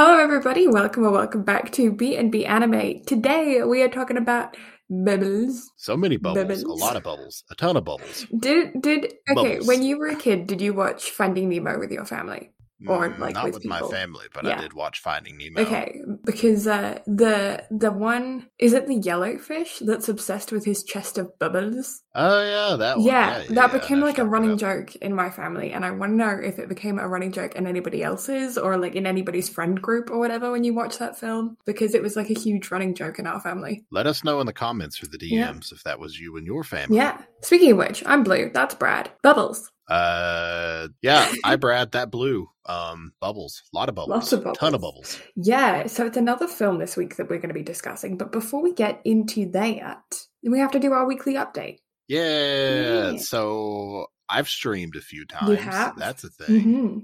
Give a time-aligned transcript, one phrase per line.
[0.00, 0.68] Hello, everybody.
[0.68, 3.02] Welcome or welcome back to B and B Anime.
[3.04, 4.56] Today we are talking about
[4.88, 5.72] bubbles.
[5.74, 6.62] So many bubbles, Bubbles.
[6.62, 8.24] a lot of bubbles, a ton of bubbles.
[8.38, 9.34] Did did okay?
[9.34, 9.66] Bubbles.
[9.66, 12.52] When you were a kid, did you watch Finding Nemo with your family?
[12.86, 14.56] Or, Mm, like, not with with, my family, but Yeah.
[14.56, 15.60] I did watch Finding Nemo.
[15.62, 21.18] Okay, because uh, the the one is it the yellowfish that's obsessed with his chest
[21.18, 22.02] of bubbles?
[22.14, 23.06] Oh yeah, that one.
[23.06, 26.12] Yeah, Yeah, that yeah, became like a running joke in my family, and I want
[26.12, 29.48] to know if it became a running joke in anybody else's or like in anybody's
[29.48, 32.70] friend group or whatever when you watch that film because it was like a huge
[32.70, 33.84] running joke in our family.
[33.90, 35.74] Let us know in the comments or the DMs Yeah.
[35.76, 36.96] if that was you and your family.
[36.96, 37.20] Yeah.
[37.42, 38.50] Speaking of which, I'm blue.
[38.54, 39.10] That's Brad.
[39.22, 39.70] Bubbles.
[39.88, 41.32] Uh, yeah.
[41.44, 42.48] I Brad that blue.
[42.66, 45.18] Um, bubbles, a lot of bubbles, Lots of bubbles ton of bubbles.
[45.36, 45.86] Yeah.
[45.86, 48.18] So it's another film this week that we're going to be discussing.
[48.18, 50.02] But before we get into that,
[50.42, 51.78] we have to do our weekly update.
[52.08, 53.12] Yeah.
[53.12, 53.16] Yeah.
[53.18, 55.60] So I've streamed a few times.
[55.60, 55.96] have?
[55.98, 56.60] That's a thing.
[56.62, 56.98] hmm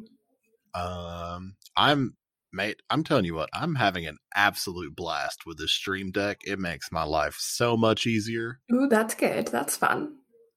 [0.80, 2.16] Um, I'm
[2.52, 2.80] mate.
[2.90, 6.40] I'm telling you what, I'm having an absolute blast with this stream deck.
[6.46, 8.60] It makes my life so much easier.
[8.72, 9.48] Ooh, that's good.
[9.48, 10.16] That's fun.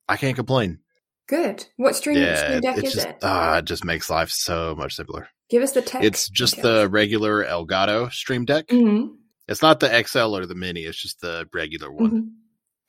[0.09, 0.79] I can't complain.
[1.27, 1.65] Good.
[1.75, 3.17] What stream, yeah, stream deck it's is just it?
[3.21, 5.27] ah, it just makes life so much simpler.
[5.49, 6.05] Give us the text.
[6.05, 8.65] It's just the regular Elgato Stream Deck.
[8.69, 9.07] hmm
[9.47, 10.81] It's not the XL or the Mini.
[10.81, 12.09] It's just the regular one.
[12.09, 12.19] hmm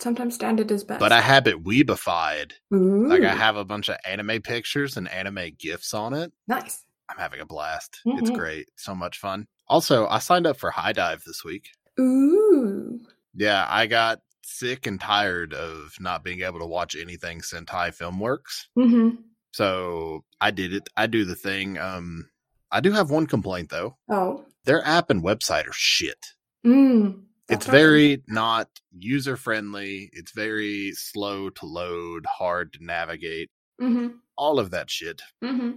[0.00, 1.00] Sometimes standard is best.
[1.00, 2.53] But I have it weebified.
[2.72, 6.33] Ooh, Like I have a bunch of anime pictures and anime gifs on it.
[6.47, 6.84] nice.
[7.11, 8.00] I'm having a blast.
[8.05, 8.34] It's Mhm.
[8.36, 8.69] great.
[8.77, 9.47] So much fun.
[9.66, 11.70] Also, I signed up for HIDIVE this week.
[11.98, 13.00] Ooh.
[13.34, 18.66] Yeah, I got sick and tired of not being able to watch anything Sentai Filmworks.
[18.74, 19.10] hmm
[19.52, 20.88] So I did it.
[20.96, 21.78] I do the thing.
[21.78, 22.28] Um,
[22.70, 23.96] I do have one complaint though.
[24.10, 24.44] Oh.
[24.64, 26.26] Their app and website are shit.
[26.66, 27.22] Mm.
[27.48, 30.10] It's very not user friendly.
[30.12, 35.22] It's very slow to load, hard to navigate, hmm all of that shit.
[35.42, 35.70] hmm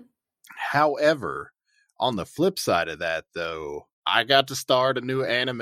[0.56, 1.52] However,
[2.00, 5.62] on the flip side of that though, I got to start a new anime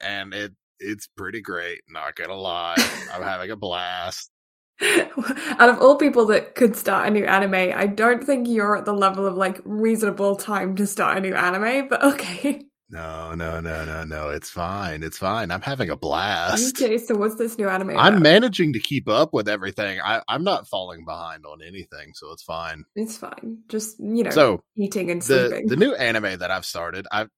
[0.00, 2.74] and it it's pretty great, not gonna lie.
[3.12, 4.30] I'm having a blast.
[4.82, 8.86] Out of all people that could start a new anime, I don't think you're at
[8.86, 12.64] the level of like reasonable time to start a new anime, but okay.
[12.92, 14.30] No, no, no, no, no.
[14.30, 15.04] It's fine.
[15.04, 15.52] It's fine.
[15.52, 16.82] I'm having a blast.
[16.82, 17.96] Okay, so what's this new anime?
[17.96, 20.00] I'm managing to keep up with everything.
[20.02, 22.84] I, I'm not falling behind on anything, so it's fine.
[22.96, 23.58] It's fine.
[23.68, 25.68] Just, you know, So eating and the sleeping.
[25.68, 27.28] the new anime that I've started, I've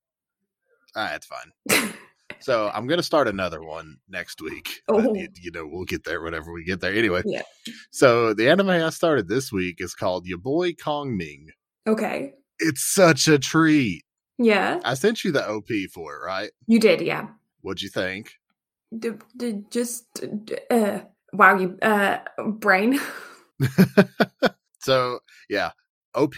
[0.96, 1.92] ah, it's fine.
[2.42, 4.82] So I'm gonna start another one next week.
[4.88, 5.14] Oh.
[5.14, 6.92] you, you know, we'll get there whenever we get there.
[6.94, 7.42] Anyway, Yeah.
[7.90, 11.48] So the anime I started this week is called Your Boy Kong Ming.
[11.86, 12.34] okay.
[12.58, 14.04] It's such a treat.
[14.38, 14.80] Yeah.
[14.84, 16.50] I sent you the OP for it, right?
[16.66, 17.28] You did, yeah.
[17.62, 18.32] What'd you think?
[18.96, 20.04] D- d- just,
[20.70, 21.00] uh,
[21.32, 22.18] wow, you, uh,
[22.58, 23.00] brain.
[24.80, 25.70] so yeah,
[26.14, 26.34] OP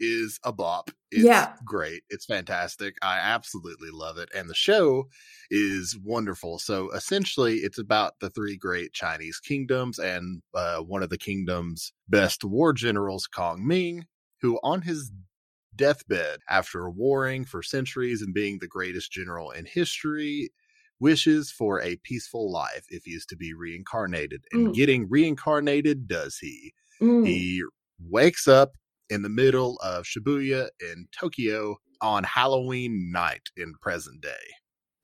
[0.00, 0.90] is a bop.
[1.16, 1.56] It's Yeah.
[1.64, 2.02] great.
[2.10, 2.96] It's fantastic.
[3.02, 4.28] I absolutely love it.
[4.34, 5.08] And the show
[5.50, 6.58] is wonderful.
[6.58, 11.92] So essentially it's about the three great Chinese kingdoms and uh, one of the kingdom's
[12.08, 14.04] best war generals, Kong Ming,
[14.42, 15.10] who on his
[15.74, 20.50] deathbed after warring for centuries and being the greatest general in history
[20.98, 24.72] wishes for a peaceful life if he is to be reincarnated and Mm.
[24.72, 27.46] getting reincarnated does he Mm.
[27.46, 27.62] he
[27.98, 28.76] wakes up
[29.10, 34.46] in the middle of Shibuya in Tokyo on Halloween night in present day.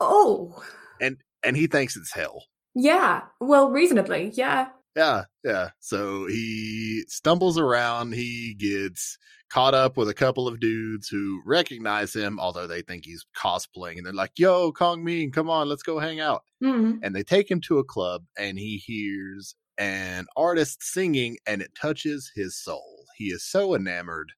[0.01, 0.63] Oh,
[1.01, 2.45] And and he thinks it's hell.
[2.75, 3.23] yeah.
[3.41, 4.69] Well, reasonably, yeah.
[4.97, 5.71] Yeah, yeah.
[5.81, 8.13] So he stumbles around.
[8.13, 9.17] He gets
[9.51, 13.97] caught up with a couple of dudes who recognize him, although they think he's cosplaying.
[13.99, 16.43] And they're like, yo, Kong Ming, come on, let's go hang out.
[16.63, 16.99] Mm.
[17.03, 21.71] and they take him to a club and he hears an artist singing and it
[21.81, 22.92] touches his soul.
[23.17, 24.33] He is so enamored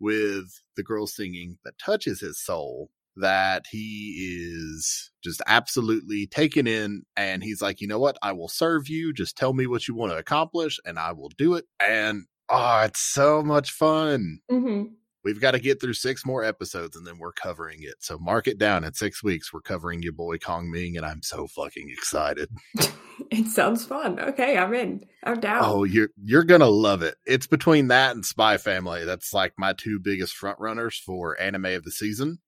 [0.00, 7.02] with the girl singing that touches his soul that he is just absolutely taken in
[7.16, 8.18] and he's like, "You know what?
[8.22, 9.12] I will serve you.
[9.12, 12.80] Just tell me what you want to accomplish and I will do it." And oh,
[12.80, 14.40] it's so much fun.
[14.50, 14.84] hmm
[15.24, 17.94] We've got to get through six more episodes and then we're covering it.
[18.00, 18.84] So mark it down.
[18.84, 22.50] In six weeks, we're covering your boy Kong Ming, and I'm so fucking excited.
[23.30, 24.18] It sounds fun.
[24.18, 25.04] Okay, I'm in.
[25.22, 25.62] I'm down.
[25.64, 27.14] Oh, you're you're gonna love it.
[27.24, 29.04] It's between that and Spy Family.
[29.04, 32.38] That's like my two biggest front runners for anime of the season.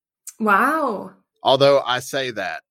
[0.41, 1.13] Wow.
[1.43, 2.63] Although I say that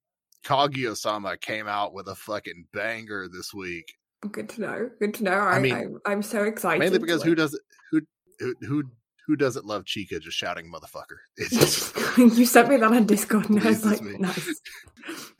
[0.46, 3.94] Kaguya-sama came out with a fucking banger this week.
[4.32, 4.90] Good to know.
[5.00, 5.32] Good to know.
[5.32, 6.80] I, I mean, I, am so excited.
[6.80, 8.02] Mainly because who does it who
[8.40, 8.84] who who
[9.28, 11.18] who doesn't love Chika just shouting motherfucker?
[11.38, 14.18] It's just you sent me that on Discord, and I was like, me.
[14.18, 14.62] nice.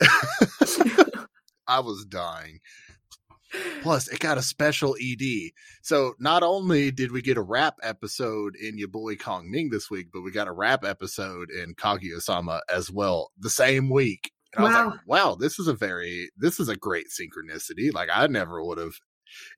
[1.68, 2.60] I was dying.
[3.82, 5.50] Plus, it got a special ED.
[5.82, 9.90] So not only did we get a rap episode in your boy Kong Ming this
[9.90, 14.30] week, but we got a rap episode in Kaguya-sama as well the same week.
[14.54, 14.86] And I was Wow.
[14.90, 17.92] like, wow, this is a very, this is a great synchronicity.
[17.94, 18.94] Like I never would have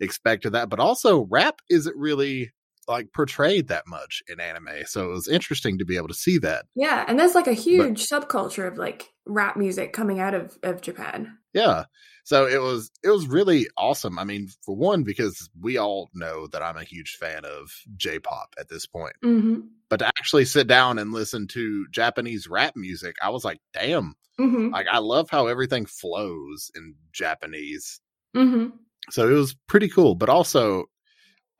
[0.01, 0.69] expected that.
[0.69, 2.53] But also, rap isn't really
[2.88, 4.85] like portrayed that much in anime.
[4.87, 6.64] So it was interesting to be able to see that.
[6.75, 10.81] Yeah, and there's like a huge subculture of like rap music coming out of of
[10.81, 11.38] Japan.
[11.52, 11.85] Yeah.
[12.25, 14.19] So it was it was really awesome.
[14.19, 18.55] I mean, for one, because we all know that I'm a huge fan of J-pop
[18.58, 19.14] at this point.
[19.25, 19.61] Mm-hmm.
[19.88, 24.14] But to actually sit down and listen to Japanese rap music, I was like, damn.
[24.38, 24.69] Mm-hmm.
[24.69, 28.00] Like I love how everything flows in Japanese.
[28.37, 28.76] Mm-hmm.
[29.11, 30.14] So it was pretty cool.
[30.14, 30.85] But also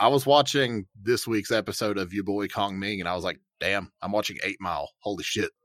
[0.01, 3.41] I was watching this week's episode of Your Boy Kong Ming and I was like,
[3.61, 4.91] damn, I'm watching Eight Mile.
[5.01, 5.51] Holy shit.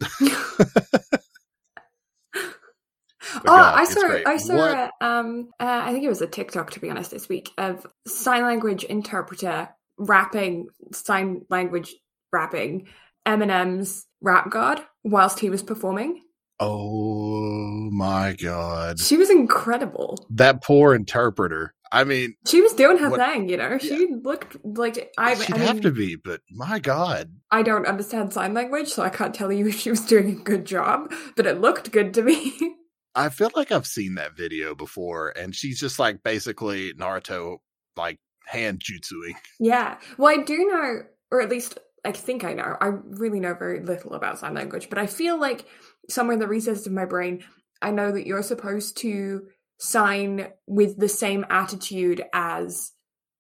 [3.36, 4.20] Oh, God, I saw.
[4.28, 7.28] I saw a, um uh, I think it was a TikTok to be honest this
[7.28, 11.96] week of sign language interpreter rapping sign language
[12.32, 12.88] rapping
[13.26, 16.22] Eminem's Rap God whilst he was performing.
[16.60, 19.00] Oh my God.
[19.00, 20.26] She was incredible.
[20.30, 21.74] That poor interpreter.
[21.92, 23.78] I mean, She was doing her What- thing, you know.
[23.78, 27.32] She looked like I, she'd I have to be, but my God.
[27.52, 30.44] I don't understand sign language, so I can't tell you if she was doing a
[30.44, 32.54] good job, but it looked good to me.
[33.16, 37.58] I feel like I've seen that video before, and she's just like basically Naruto,
[37.96, 39.36] like hand jutsuing.
[39.60, 39.98] Yeah.
[40.18, 41.02] Well, I do know,
[41.32, 42.76] or at least I think I know.
[42.82, 45.66] I really know very little about sign language, but I feel like
[46.10, 47.44] somewhere in the recesses of my brain,
[47.82, 49.48] I know that you're supposed to
[49.80, 52.92] sign with the same attitude as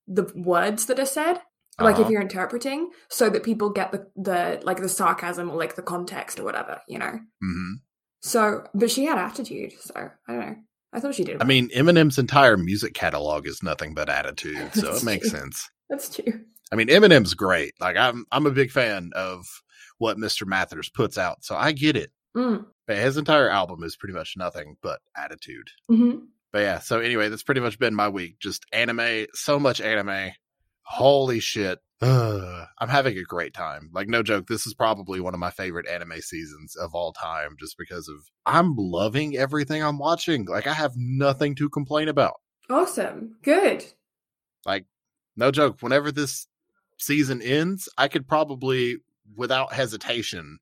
[0.07, 1.39] the words that are said.
[1.80, 2.10] Like if Uh-huh.
[2.12, 6.39] you're interpreting, so that people get the the like the sarcasm or like the context
[6.39, 7.19] or whatever, you know.
[7.42, 7.74] hmm
[8.21, 10.56] So, but she had attitude, so I don't know.
[10.94, 11.42] I thought she did.
[11.42, 15.39] I mean, Eminem's entire music catalog is nothing but attitude, so it makes true.
[15.39, 15.68] sense.
[15.89, 16.42] that's true.
[16.71, 17.74] I mean, Eminem's great.
[17.80, 19.48] Like I'm, I'm a big fan of
[19.98, 20.45] what Mr.
[20.45, 22.12] Mathers puts out, so I get it.
[22.35, 22.65] Mm.
[22.88, 25.69] But his entire album is pretty much nothing but attitude.
[25.88, 26.15] hmm
[26.51, 28.39] But yeah, so anyway, that's pretty much been my week.
[28.39, 30.31] Just anime, so much anime.
[30.83, 31.80] Holy shit.
[32.01, 33.89] Ugh, I'm having a great time.
[33.94, 37.56] Like, no joke, this is probably one of my favorite anime seasons of all time
[37.59, 40.45] just because of I'm loving everything I'm watching.
[40.45, 42.35] Like, I have nothing to complain about.
[42.69, 43.35] Awesome.
[43.44, 43.85] Good.
[44.65, 44.85] Like,
[45.35, 46.47] no joke, whenever this
[46.97, 48.97] season ends, I could probably,
[49.35, 50.59] without hesitation,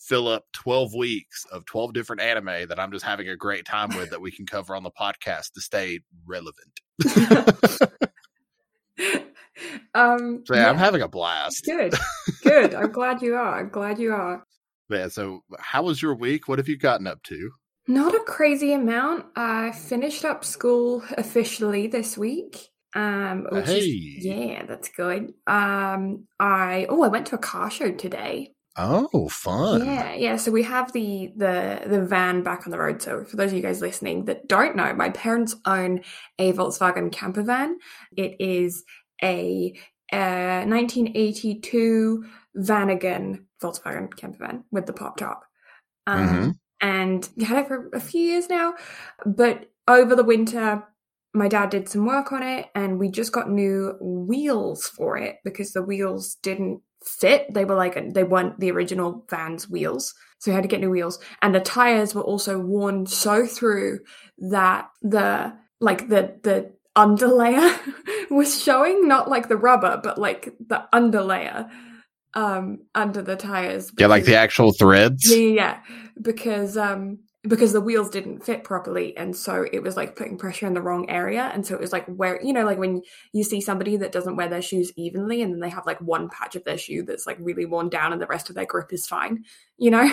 [0.00, 3.88] fill up 12 weeks of 12 different anime that I'm just having a great time
[3.96, 6.80] with that we can cover on the podcast to stay relevant.
[9.94, 11.64] um, So yeah, I'm having a blast.
[11.64, 11.94] good,
[12.42, 12.74] good.
[12.74, 13.60] I'm glad you are.
[13.60, 14.44] I'm glad you are.
[14.90, 16.48] Yeah, so how was your week?
[16.48, 17.50] What have you gotten up to?
[17.86, 19.26] Not a crazy amount.
[19.36, 22.68] I finished up school officially this week.
[22.94, 23.80] Um, which Hey.
[23.80, 25.34] is yeah, that's good.
[25.48, 28.53] Um, I oh, I went to a car show today.
[28.76, 29.84] Oh, fun.
[29.84, 30.36] Yeah, yeah.
[30.36, 33.00] So we have the the the van back on the road.
[33.00, 36.00] So for those of you guys listening that don't know, my parents own
[36.38, 37.78] a Volkswagen camper van.
[38.16, 38.84] It is
[39.22, 39.74] a
[40.12, 42.24] uh, 1982
[42.56, 45.44] Vanagon Volkswagen camper van with the pop top.
[46.06, 46.54] Um, Mhm.
[46.80, 48.74] And had it for a few years now.
[49.24, 50.84] But over the winter,
[51.32, 55.36] my dad did some work on it and we just got new wheels for it
[55.44, 57.52] because the wheels didn't fit.
[57.52, 60.14] They were like, they weren't the original van's wheels.
[60.38, 61.18] So we had to get new wheels.
[61.42, 64.00] And the tires were also worn so through
[64.38, 67.78] that the, like the, the underlayer
[68.30, 71.70] was showing, not like the rubber, but like the underlayer
[72.36, 75.24] um under the tires Yeah, like the actual threads.
[75.30, 75.80] yeah, yeah, yeah.
[76.20, 80.66] Because um because the wheels didn't fit properly and so it was like putting pressure
[80.66, 83.44] in the wrong area and so it was like where you know like when you
[83.44, 86.56] see somebody that doesn't wear their shoes evenly and then they have like one patch
[86.56, 89.06] of their shoe that's like really worn down and the rest of their grip is
[89.06, 89.44] fine
[89.78, 90.10] you know?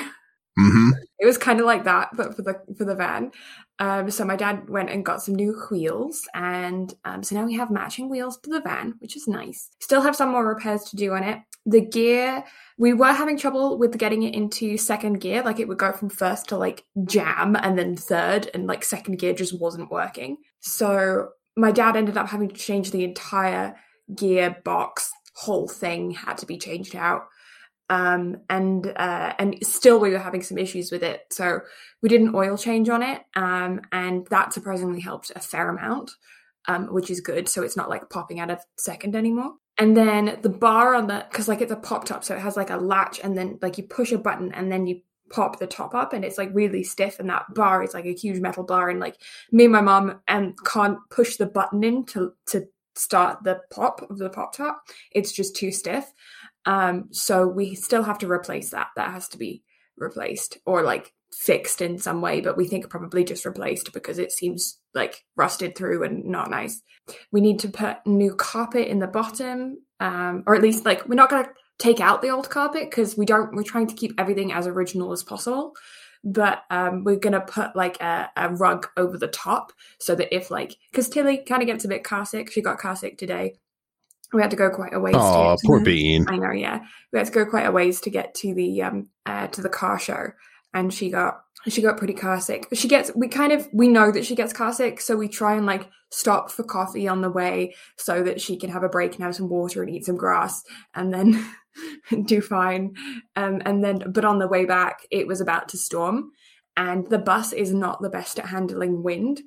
[0.59, 3.31] Hmm it was kind of like that but for the for the van.
[3.79, 7.55] Um so my dad went and got some new wheels and um so now we
[7.55, 9.69] have matching wheels to the van which is nice.
[9.79, 12.43] Still have some more repairs to do on it the gear
[12.77, 16.09] we were having trouble with getting it into second gear like it would go from
[16.09, 21.29] first to like jam and then third and like second gear just wasn't working so
[21.55, 23.75] my dad ended up having to change the entire
[24.13, 27.27] gearbox whole thing had to be changed out
[27.91, 31.23] um, and uh, and still we were having some issues with it.
[31.29, 31.59] So
[32.01, 36.11] we did an oil change on it, um, and that surprisingly helped a fair amount,
[36.69, 37.49] um, which is good.
[37.49, 39.55] So it's not like popping out of second anymore.
[39.81, 42.55] And then the bar on the because like it's a pop top, so it has
[42.55, 45.65] like a latch, and then like you push a button, and then you pop the
[45.65, 48.63] top up and it's like really stiff and that bar is like a huge metal
[48.63, 49.15] bar and like
[49.51, 54.01] me and my mom and can't push the button in to to start the pop
[54.11, 54.83] of the pop top.
[55.13, 56.05] It's just too stiff.
[56.65, 58.87] Um so we still have to replace that.
[58.97, 59.63] That has to be
[59.97, 64.31] replaced or like fixed in some way but we think probably just replaced because it
[64.31, 66.81] seems like rusted through and not nice.
[67.31, 71.15] We need to put new carpet in the bottom um or at least like we're
[71.15, 74.13] not going to take out the old carpet because we don't we're trying to keep
[74.17, 75.73] everything as original as possible.
[76.23, 80.51] But um, we're gonna put like a, a rug over the top so that if
[80.51, 83.55] like because tilly kind of gets a bit car sick she got car sick today.
[84.31, 86.25] We had to go quite a ways Oh, poor Bean.
[86.29, 86.85] i know yeah.
[87.11, 89.69] We had to go quite a ways to get to the um uh, to the
[89.69, 90.27] car show
[90.73, 94.11] and she got she got pretty car sick she gets we kind of we know
[94.11, 97.29] that she gets car sick so we try and like stop for coffee on the
[97.29, 100.17] way so that she can have a break and have some water and eat some
[100.17, 100.63] grass
[100.93, 101.45] and then
[102.25, 102.93] do fine.
[103.35, 106.31] Um and then but on the way back it was about to storm
[106.75, 109.41] and the bus is not the best at handling wind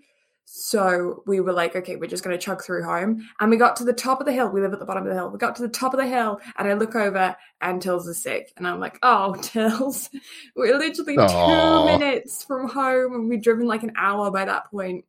[0.47, 3.29] so we were like, okay, we're just going to chug through home.
[3.41, 4.49] And we got to the top of the hill.
[4.49, 5.31] We live at the bottom of the hill.
[5.31, 8.23] We got to the top of the hill and I look over and Tills is
[8.23, 8.53] sick.
[8.57, 10.11] And I'm like, oh, Tills,
[10.55, 11.87] we're literally Aw.
[11.87, 15.05] two minutes from home and we'd driven like an hour by that point.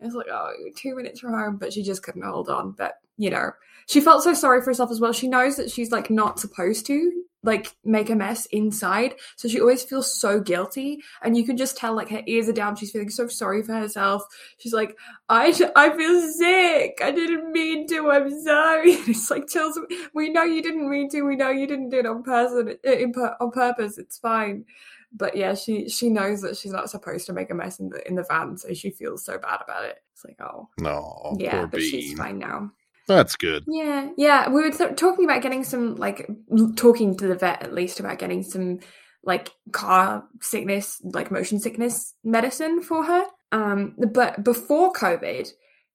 [0.00, 1.56] I was like, oh, two minutes from home.
[1.56, 2.72] But she just couldn't hold on.
[2.72, 3.52] But, you know,
[3.88, 5.12] she felt so sorry for herself as well.
[5.12, 9.14] She knows that she's like not supposed to like make a mess inside.
[9.36, 11.00] So she always feels so guilty.
[11.22, 12.74] And you can just tell like her ears are down.
[12.74, 14.22] She's feeling so sorry for herself.
[14.58, 14.96] She's like,
[15.28, 16.98] I, I feel sick.
[17.02, 18.10] I didn't mean to.
[18.10, 18.94] I'm sorry.
[19.04, 19.78] And it's like, tells
[20.14, 21.22] we know you didn't mean to.
[21.22, 23.98] We know you didn't do it on person, uh, in, on purpose.
[23.98, 24.64] It's fine.
[25.12, 28.06] But yeah, she she knows that she's not supposed to make a mess in the
[28.08, 29.98] in the van, so she feels so bad about it.
[30.12, 32.72] It's like, oh, No, yeah, but she's fine now.
[33.06, 33.64] That's good.
[33.66, 34.48] Yeah, yeah.
[34.48, 36.28] We were th- talking about getting some, like,
[36.76, 38.80] talking to the vet at least about getting some,
[39.22, 43.24] like, car sickness, like motion sickness medicine for her.
[43.52, 45.48] Um, but before COVID,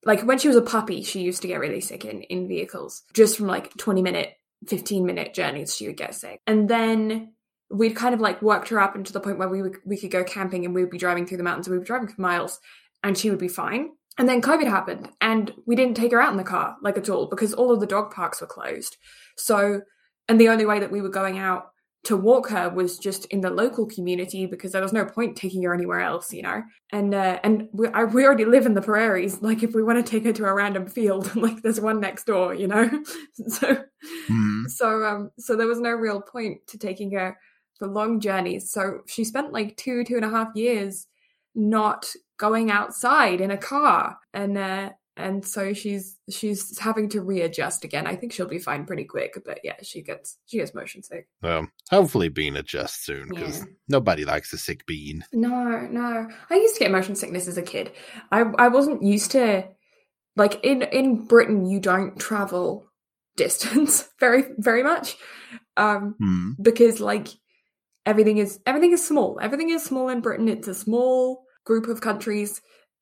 [0.05, 3.03] like when she was a puppy, she used to get really sick in in vehicles,
[3.13, 4.29] just from like twenty minute,
[4.65, 5.75] fifteen minute journeys.
[5.75, 7.33] She would get sick, and then
[7.69, 10.09] we'd kind of like worked her up into the point where we would, we could
[10.09, 11.67] go camping and we would be driving through the mountains.
[11.67, 12.61] We would be driving for miles,
[13.03, 13.89] and she would be fine.
[14.19, 17.09] And then COVID happened, and we didn't take her out in the car, like at
[17.09, 18.97] all, because all of the dog parks were closed.
[19.37, 19.81] So,
[20.27, 21.69] and the only way that we were going out
[22.03, 25.63] to walk her was just in the local community because there was no point taking
[25.63, 26.61] her anywhere else, you know.
[26.91, 29.41] And uh, and we, I, we already live in the prairies.
[29.41, 32.25] Like, if we want to take her to a random field, like there's one next
[32.25, 32.89] door, you know.
[33.47, 33.83] so,
[34.27, 34.63] Hmm.
[34.67, 37.37] so um, so there was no real point to taking her
[37.77, 38.71] for long journeys.
[38.71, 41.07] So she spent like two two and a half years
[41.55, 44.17] not going outside in a car.
[44.33, 48.07] And uh and so she's she's having to readjust again.
[48.07, 51.27] I think she'll be fine pretty quick but yeah she gets she gets motion sick.
[51.43, 53.65] Um, hopefully Bean adjusts soon because Yeah.
[53.89, 55.25] nobody likes a sick Bean.
[55.33, 56.27] no no.
[56.49, 57.91] I used to get motion sickness as a kid.
[58.31, 59.67] I i wasn't used to
[60.37, 62.85] like in in britain you don't travel
[63.35, 65.17] distance very very much
[65.75, 66.51] um Hmm.
[66.61, 67.27] because like
[68.05, 69.37] everything is everything is small.
[69.41, 70.47] Everything is small in britain.
[70.47, 72.51] It's a small group of countries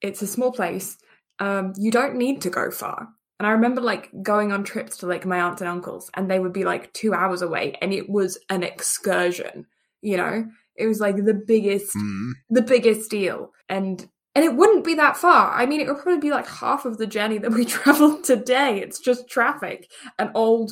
[0.07, 0.97] it's a small place
[1.39, 2.99] um you don't need to go far.
[3.39, 6.39] And i remember like going on trips to like my aunts and uncles and they
[6.39, 9.65] would be like two hours away and it was an excursion
[10.01, 10.35] you know?
[10.75, 12.31] It was like the biggest Hmm.
[12.57, 13.39] the biggest deal.
[13.67, 13.95] And
[14.35, 15.43] and it wouldn't be that far.
[15.61, 18.71] I mean it would probably be like half of the journey that we traveled today.
[18.83, 19.79] It's just traffic
[20.19, 20.69] and old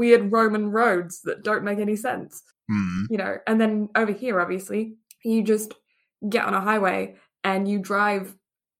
[0.00, 3.04] weird roman roads that don't make any sense Hmm.
[3.12, 3.34] you know?
[3.46, 4.82] And then over here obviously
[5.24, 5.70] you just
[6.28, 7.00] get on a highway
[7.44, 8.36] and you drive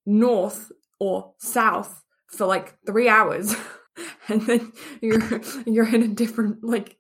[0.07, 3.55] north or south for like three hours
[4.29, 6.97] and then you're you're in a different like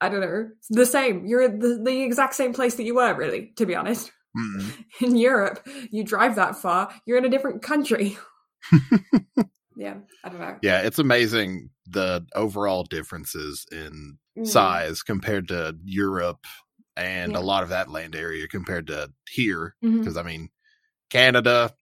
[0.00, 3.52] i don't know the same you're the, the exact same place that you were really
[3.56, 4.68] to be honest Hmm.
[5.00, 8.16] in europe you drive that far you're in a different country
[9.76, 14.48] yeah i don't know Yeah, it's amazing the overall differences in Mm.
[14.48, 16.44] size compared to Europe
[16.96, 17.38] and Yeah.
[17.38, 19.76] a lot of that land area compared to here.
[19.80, 20.48] Because, I mean,
[21.14, 21.72] Canada,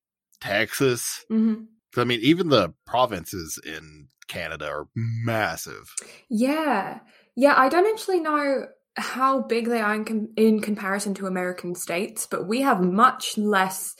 [0.41, 1.67] Texas, mhm.
[1.97, 5.95] I mean, even the provinces in Canada are massive.
[6.29, 7.01] Yeah.
[7.37, 11.75] Yeah, I don't actually know how big they are in, com- in comparison to American
[11.75, 13.95] states, but we have much less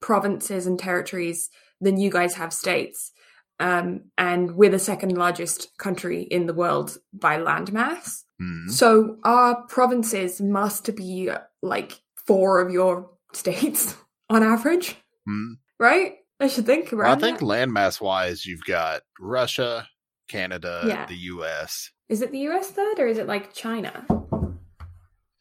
[0.00, 1.50] provinces and territories
[1.80, 3.12] than you guys have states.
[3.60, 8.22] Um, and we're the second largest country in the world by landmass.
[8.38, 8.68] Hmm.
[8.68, 11.30] So our provinces must be
[11.62, 13.96] like four of your states
[14.30, 15.54] on average, Hmm.
[15.78, 16.16] right?
[16.40, 19.88] I should think Well, I think landmass wise, you've got Russia,
[20.28, 21.06] Canada, Yeah.
[21.06, 21.90] the US.
[22.08, 24.04] Is it the US third or is it like China?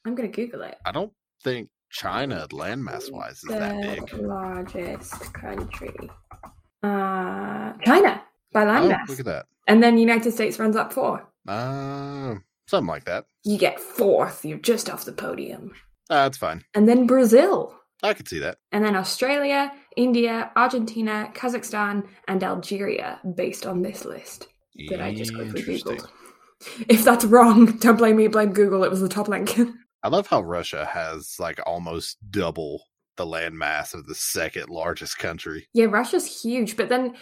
[0.05, 0.75] I'm going to Google it.
[0.85, 1.11] I don't
[1.43, 4.13] think China, landmass wise, is that Third big.
[4.21, 5.95] largest country.
[6.81, 8.21] Uh, China
[8.51, 8.99] by landmass.
[9.07, 9.45] Oh, look at that.
[9.67, 11.25] And then United States runs up four.
[11.47, 12.35] Uh,
[12.67, 13.25] something like that.
[13.43, 14.43] You get fourth.
[14.43, 15.71] You're just off the podium.
[16.09, 16.65] Uh, that's fine.
[16.73, 17.73] And then Brazil.
[18.03, 18.57] I could see that.
[18.71, 24.47] And then Australia, India, Argentina, Kazakhstan, and Algeria, based on this list
[24.89, 26.07] that I just quickly Googled.
[26.89, 28.83] If that's wrong, don't blame me, blame Google.
[28.83, 29.57] It was the top link.
[30.03, 32.83] I love how Russia has like almost double
[33.15, 35.67] the land mass of the second largest country.
[35.73, 36.75] yeah, Russia's huge.
[36.75, 37.15] But then,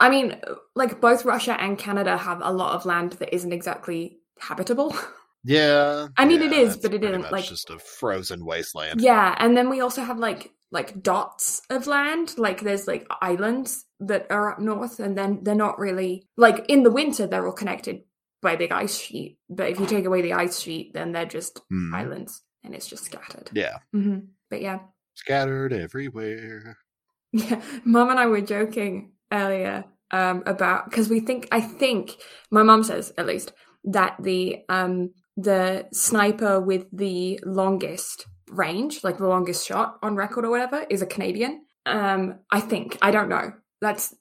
[0.00, 0.40] I mean,
[0.74, 4.96] like both Russia and Canada have a lot of land that isn't exactly habitable.
[5.46, 9.00] Yeah, I mean, it yeah, is, that's but it isn't, like- just a frozen wasteland.
[9.00, 12.34] Yeah, and then we also have like like dots of land.
[12.36, 16.82] Like there's like islands that are up north, and then they're not really like in
[16.82, 18.02] the winter they're all connected
[18.42, 19.38] by a big ice sheet.
[19.48, 21.94] But if you take away the ice sheet, then they're just Hmm.
[21.94, 23.50] islands, and it's just scattered.
[23.54, 24.18] Yeah, hmm
[24.50, 24.80] But yeah,
[25.14, 26.76] scattered everywhere.
[27.32, 27.62] yeah.
[27.84, 32.16] Mom and I were joking earlier um, about because we think I think
[32.50, 33.52] my mom says at least
[33.84, 40.44] that the um the sniper with the longest range, like the longest shot on record
[40.44, 41.64] or whatever, is a Canadian.
[41.84, 43.52] Um, I think I don't know.
[43.80, 44.14] That's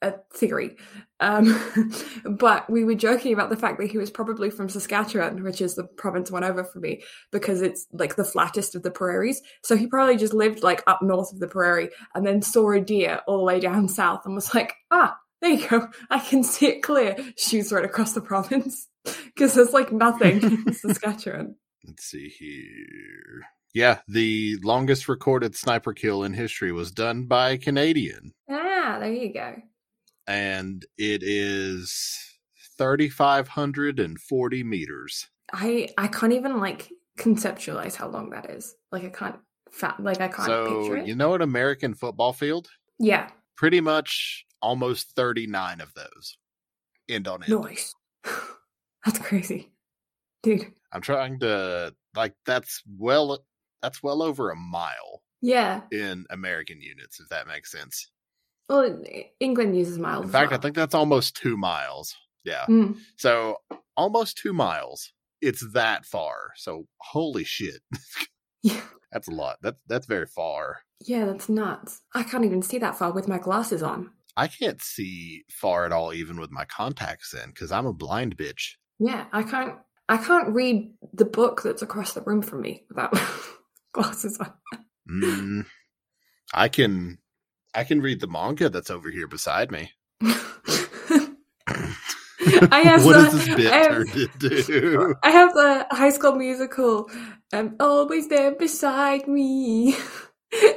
[0.00, 0.76] a theory.
[1.20, 1.58] Um,
[2.24, 5.74] but we were joking about the fact that he was probably from Saskatchewan, which is
[5.74, 9.40] the province one over for me, because it's like the flattest of the prairies.
[9.62, 12.80] So he probably just lived like up north of the prairie and then saw a
[12.80, 15.88] deer all the way down south and was like, ah, there you go.
[16.10, 17.16] I can see it clear.
[17.36, 18.88] Shoots right across the province
[19.26, 21.56] because there's like nothing in Saskatchewan.
[21.86, 23.42] Let's see here.
[23.74, 29.12] Yeah, the longest recorded sniper kill in history was done by a Canadian, Ah, there
[29.12, 29.54] you go.
[30.26, 32.18] and it is
[32.78, 35.28] 3,540 meters.
[35.52, 38.74] I I can't even like conceptualize how long that is.
[38.90, 39.36] Like I can't
[39.70, 41.06] fa- like I can't So, picture it.
[41.06, 42.68] you know an American football field?
[42.98, 46.36] yeah, Pretty much almost 39 of those.
[47.08, 47.50] End on end.
[47.50, 47.94] noise.
[49.04, 49.72] That's crazy,
[50.42, 50.72] dude.
[50.92, 53.44] I'm trying to, like, that's well,
[53.82, 55.80] that's well over a mile Yeah.
[55.90, 58.10] in American units, if that makes sense.
[58.68, 59.02] Well,
[59.40, 60.26] England uses miles.
[60.26, 62.14] In fact, I think that's almost two miles.
[62.44, 62.64] Yeah.
[62.68, 62.98] Mm.
[63.16, 63.56] So
[63.96, 65.12] almost two miles.
[65.40, 66.52] It's that far.
[66.56, 67.80] So holy shit.
[68.64, 68.80] Yeah.
[69.10, 69.56] That's a lot.
[69.60, 70.82] That's that's very far.
[71.04, 72.00] Yeah, that's nuts.
[72.14, 74.10] I can't even see that far with my glasses on.
[74.36, 78.36] I can't see far at all even with my contacts in because I'm a blind
[78.36, 78.74] bitch.
[79.04, 79.74] Yeah, I can't.
[80.08, 83.12] I can't read the book that's across the room from me without
[83.92, 84.52] glasses on.
[85.10, 85.66] Mm,
[86.54, 87.18] I can
[87.74, 89.90] I can read the manga that's over here beside me.
[90.20, 90.34] I
[92.84, 95.14] have what the, is this bit I have, turned into?
[95.24, 97.10] I have the High School Musical.
[97.52, 99.96] I'm always there beside me.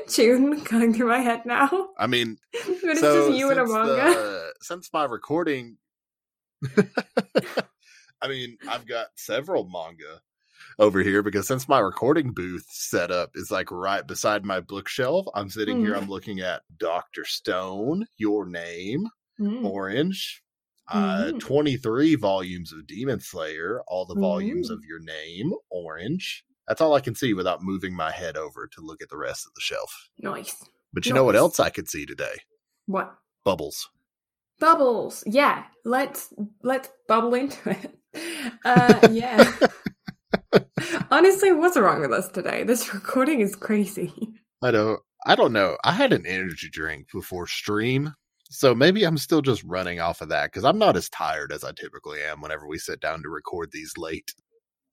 [0.08, 3.68] Tune going through my head now, I mean, but it's so just you and a
[3.68, 3.94] manga.
[3.94, 5.78] the- since my recording,
[8.26, 10.20] I mean, I've got several manga
[10.80, 15.50] over here because since my recording booth setup is like right beside my bookshelf, I'm
[15.50, 15.94] sitting here.
[15.94, 15.98] Mm.
[16.04, 19.08] I'm looking at Doctor Stone, Your Name,
[19.40, 19.64] Mm.
[19.66, 20.42] Orange.
[20.88, 21.40] Uh, Mm.
[21.40, 24.74] 23 volumes of Demon Slayer, all the volumes Mm.
[24.74, 26.46] of Your Name, Orange.
[26.68, 29.46] That's all I can see without moving my head over to look at the rest
[29.46, 30.10] of the shelf.
[30.18, 30.64] Nice.
[30.94, 32.42] But you know what else I could see today?
[32.88, 33.14] What?
[33.44, 33.90] Bubbles.
[34.60, 35.24] Bubbles.
[35.28, 35.66] Yeah.
[35.84, 36.34] Let's
[36.64, 38.00] let's bubble into it.
[38.63, 39.51] Uh yeah.
[41.12, 42.63] Honestly, what's wrong with us today?
[42.63, 44.12] This recording is crazy.
[44.62, 45.78] I don't I don't know.
[45.84, 48.13] I had an energy drink before stream.
[48.49, 51.63] So maybe I'm still just running off of that because I'm not as tired as
[51.63, 54.34] I typically am whenever we sit down to record these late.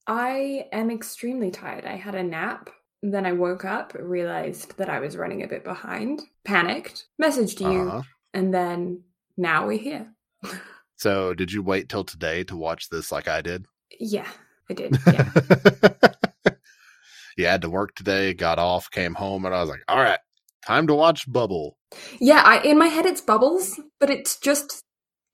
[0.06, 1.84] I am extremely tired.
[1.84, 2.70] I had a nap,
[3.02, 7.88] then I woke up, realized that I was running a bit behind, panicked, messaged you,
[7.88, 8.02] Uh-huh.
[8.34, 9.02] and then
[9.36, 10.12] now we're here.
[11.02, 13.66] So did you wait till today to watch this like I did?
[13.98, 14.28] Yeah,
[14.70, 14.96] I did.
[15.12, 15.30] Yeah.
[17.36, 20.20] you had to work today, got off, came home, and I was like, all right,
[20.64, 21.76] time to watch Bubble.
[22.20, 24.84] yeah, I in my head it's bubbles, but it's just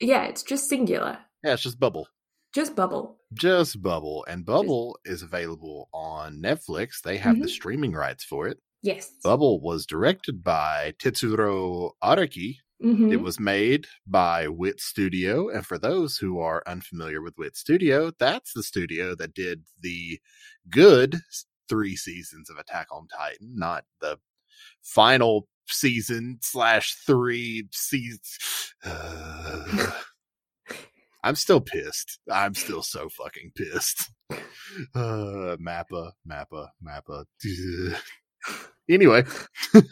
[0.00, 1.18] yeah, it's just singular.
[1.44, 2.08] Yeah, it's just Bubble.
[2.54, 3.18] Just bubble.
[3.34, 4.24] Just Bubble.
[4.26, 7.02] And Bubble is available on Netflix.
[7.04, 7.50] They have the Mhm.
[7.50, 8.58] streaming rights for it.
[8.82, 9.10] Yes.
[9.22, 12.56] Bubble was directed by Tetsuro Araki.
[12.82, 13.12] Mhm.
[13.12, 15.48] It was made by Wit Studio.
[15.48, 20.20] And for those who are unfamiliar with Wit Studio, that's the studio that did the
[20.70, 21.16] good
[21.68, 24.18] three seasons of Attack on Titan, not the
[24.82, 28.74] final season slash three seasons.
[31.24, 32.20] I'm still pissed.
[32.30, 34.10] I'm still so fucking pissed.
[34.30, 34.36] Uh,
[35.60, 37.24] Mappa, Mappa, Mappa.
[38.88, 39.24] anyway,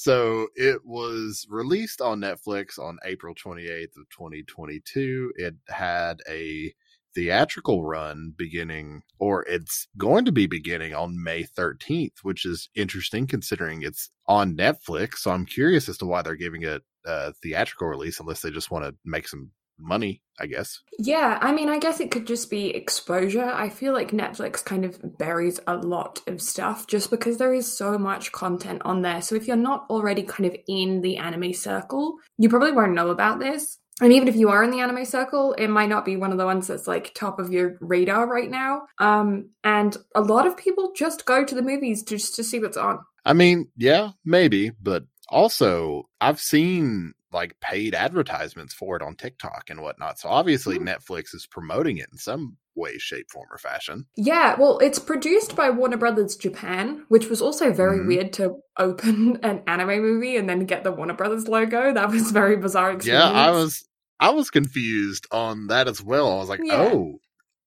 [0.00, 5.32] so it was released on Netflix on April 28th of 2022.
[5.34, 6.72] It had a
[7.16, 13.26] theatrical run beginning, or it's going to be beginning on May 13th, which is interesting
[13.26, 15.16] considering it's on Netflix.
[15.16, 18.70] So I'm curious as to why they're giving it a theatrical release, unless they just
[18.70, 20.80] want to make some money, I guess.
[20.98, 23.44] Yeah, I mean, I guess it could just be exposure.
[23.44, 27.70] I feel like Netflix kind of buries a lot of stuff just because there is
[27.70, 29.22] so much content on there.
[29.22, 33.10] So if you're not already kind of in the anime circle, you probably won't know
[33.10, 33.78] about this.
[34.00, 36.38] And even if you are in the anime circle, it might not be one of
[36.38, 38.82] the ones that's like top of your radar right now.
[38.98, 42.76] Um, and a lot of people just go to the movies just to see what's
[42.76, 43.00] on.
[43.24, 49.64] I mean, yeah, maybe, but also I've seen like paid advertisements for it on TikTok
[49.68, 50.18] and whatnot.
[50.18, 50.88] So obviously mm-hmm.
[50.88, 54.06] Netflix is promoting it in some way, shape, form, or fashion.
[54.16, 58.08] Yeah, well, it's produced by Warner Brothers Japan, which was also very mm-hmm.
[58.08, 61.92] weird to open an anime movie and then get the Warner Brothers logo.
[61.92, 63.24] That was very bizarre experience.
[63.24, 63.86] Yeah, I was
[64.20, 66.32] I was confused on that as well.
[66.32, 66.90] I was like, yeah.
[66.92, 67.20] oh,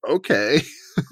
[0.08, 0.62] okay.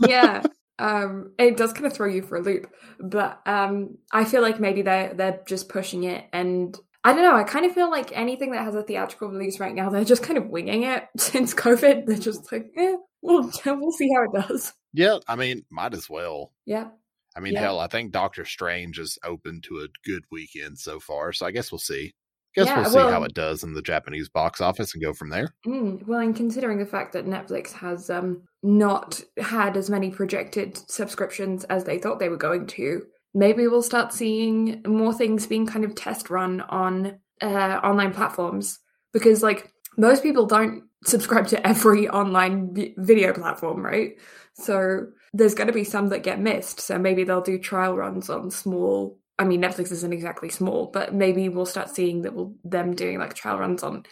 [0.00, 0.42] yeah.
[0.80, 4.58] Um, it does kind of throw you for a loop, but um, I feel like
[4.60, 7.36] maybe they they're just pushing it and I don't know.
[7.36, 10.22] I kind of feel like anything that has a theatrical release right now, they're just
[10.22, 12.06] kind of winging it since COVID.
[12.06, 14.72] They're just like, eh, we'll, we'll see how it does.
[14.92, 16.52] Yeah, I mean, might as well.
[16.66, 16.88] Yeah.
[17.36, 17.60] I mean, yeah.
[17.60, 21.52] hell, I think Doctor Strange is open to a good weekend so far, so I
[21.52, 22.12] guess we'll see.
[22.56, 25.12] Guess yeah, we'll see well, how it does in the Japanese box office and go
[25.12, 25.54] from there.
[25.64, 30.76] Mm, well, and considering the fact that Netflix has um, not had as many projected
[30.90, 33.02] subscriptions as they thought they were going to,
[33.34, 38.78] maybe we'll start seeing more things being kind of test run on uh, online platforms.
[39.12, 44.12] Because like most people don't subscribe to every online v- video platform right?
[44.54, 46.80] So there's going to be some that get missed.
[46.80, 51.14] So maybe they'll do trial runs on small i mean netflix isn't exactly small but
[51.14, 54.04] maybe we'll start seeing that we'll them doing like trial runs on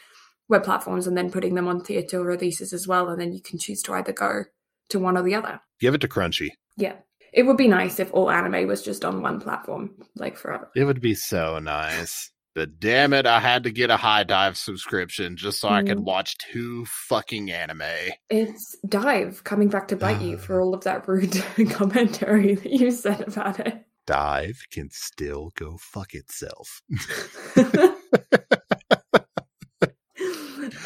[0.48, 3.58] web platforms and then putting them on theater releases as well and then you can
[3.58, 4.44] choose to either go
[4.88, 5.60] to one or the other.
[5.80, 6.48] Give it to crunchy.
[6.78, 6.94] Yeah
[7.32, 10.70] it would be nice if all anime was just on one platform, like forever.
[10.74, 12.30] It would be so nice.
[12.54, 15.72] But damn it, I had to get a HIDIVE subscription just so mm.
[15.72, 16.04] I could mm.
[16.04, 17.82] watch two fucking anime.
[18.30, 22.90] It's Dive coming back to bite you for all of that rude commentary that you
[22.90, 23.84] said about it.
[24.06, 26.82] Dive can still go fuck itself.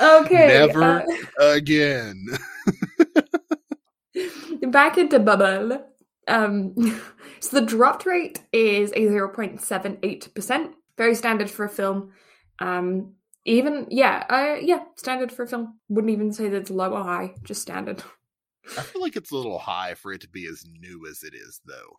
[0.02, 0.48] okay.
[0.48, 1.04] Never uh,
[1.40, 2.26] again.
[4.70, 5.86] back into bubble.
[6.28, 6.74] Um,
[7.40, 12.12] so the dropped rate is a 0.78%, very standard for a film.
[12.58, 15.78] Um, even, yeah, uh, yeah, standard for a film.
[15.88, 18.02] Wouldn't even say that it's low or high, just standard.
[18.78, 21.34] I feel like it's a little high for it to be as new as it
[21.34, 21.98] is, though.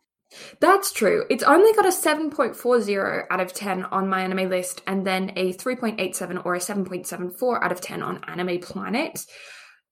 [0.60, 1.24] That's true.
[1.30, 6.54] It's only got a 7.40 out of 10 on MyAnimeList and then a 3.87 or
[6.54, 9.24] a 7.74 out of 10 on Anime Planet.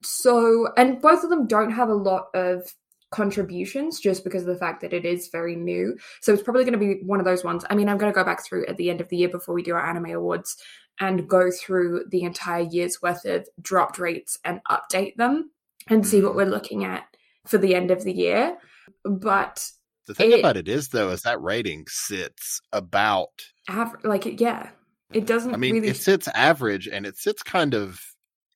[0.03, 2.73] So, and both of them don't have a lot of
[3.13, 5.97] contributions just because of the fact that it is very new.
[6.21, 7.65] So it's probably going to be one of those ones.
[7.71, 9.55] I mean, I'm going to go back through at the end of the year before
[9.55, 10.57] we do our anime awards
[10.99, 15.51] and go through the entire year's worth of dropped rates and update them
[15.89, 16.39] and see what mm-hmm.
[16.39, 17.05] we're looking at
[17.47, 18.57] for the end of the year.
[19.05, 19.71] But
[20.07, 23.31] the thing it, about it is, though, is that rating sits about
[23.69, 24.71] aver- like yeah,
[25.13, 25.55] it doesn't.
[25.55, 25.89] I mean, really...
[25.89, 28.01] it sits average, and it sits kind of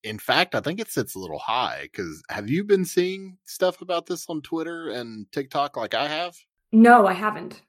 [0.06, 3.80] in fact, I think it sits a little high because have you been seeing stuff
[3.80, 6.36] about this on Twitter and TikTok like I have?
[6.72, 7.62] No, I haven't.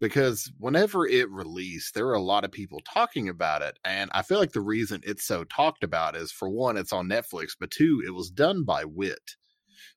[0.00, 3.78] Because whenever it released, there were a lot of people talking about it.
[3.84, 7.08] And I feel like the reason it's so talked about is for one, it's on
[7.08, 9.36] Netflix, but two, it was done by Wit,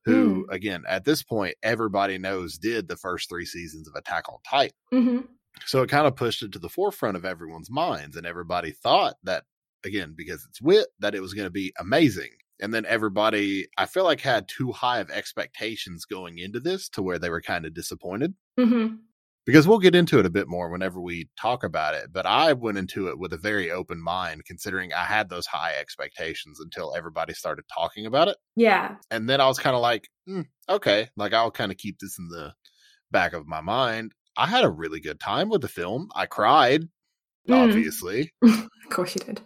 [0.05, 0.53] who, mm.
[0.53, 4.77] again, at this point, everybody knows did the first three seasons of Attack on Titan.
[4.93, 5.17] Mm-hmm.
[5.65, 9.15] So it kind of pushed it to the forefront of everyone's minds, and everybody thought
[9.23, 9.43] that
[9.87, 13.85] again because it's wit that it was going to be amazing and then everybody i
[13.85, 17.65] feel like had too high of expectations going into this to where they were kind
[17.65, 18.33] of disappointed.
[18.59, 18.95] Mm-hmm.
[19.45, 22.53] because we'll get into it a bit more whenever we talk about it but i
[22.53, 26.95] went into it with a very open mind considering i had those high expectations until
[26.95, 28.37] everybody started talking about it.
[28.55, 28.95] Yeah.
[29.11, 31.09] And then i was kind of like mm, okay.
[31.15, 32.53] Like i'll kind of keep this in the
[33.11, 34.13] back of my mind.
[34.35, 36.09] I had a really good time with the film.
[36.15, 36.83] I cried
[37.47, 37.55] mm.
[37.55, 38.33] obviously.
[38.87, 39.41] Of course you did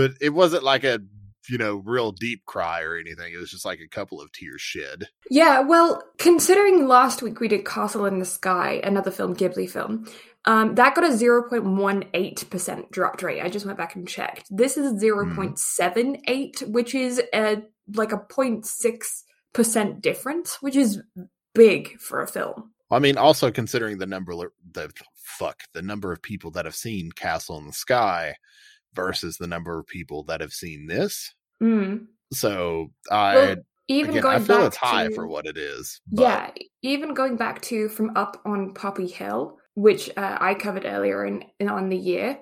[0.00, 1.00] but it wasn't like a
[1.48, 3.32] you know real deep cry or anything.
[3.32, 5.08] It was just like a couple of tears shed.
[5.30, 10.06] Yeah, well, considering last week we did Castle in the Sky, another film Ghibli film.
[10.46, 13.42] Um, that got a 0.18% dropped rate.
[13.42, 14.46] I just went back and checked.
[14.48, 16.68] This is 0.78, mm.
[16.70, 17.62] which is a
[17.94, 19.04] like a 0.6
[19.52, 21.02] percent difference, which is
[21.54, 22.70] big for a film.
[22.90, 24.32] I mean, also considering the number,
[24.72, 28.34] the fuck, the number of people that have seen Castle in the Sky
[28.94, 31.32] versus the number of people that have seen this.
[31.62, 32.06] Mm.
[32.32, 33.56] So I, Well,
[33.88, 36.00] even again, going I feel back it's high to- for what it is.
[36.10, 36.50] But Yeah,
[36.82, 41.44] even going back to from up on Poppy Hill, which uh, I covered earlier in,
[41.58, 42.38] in on the year,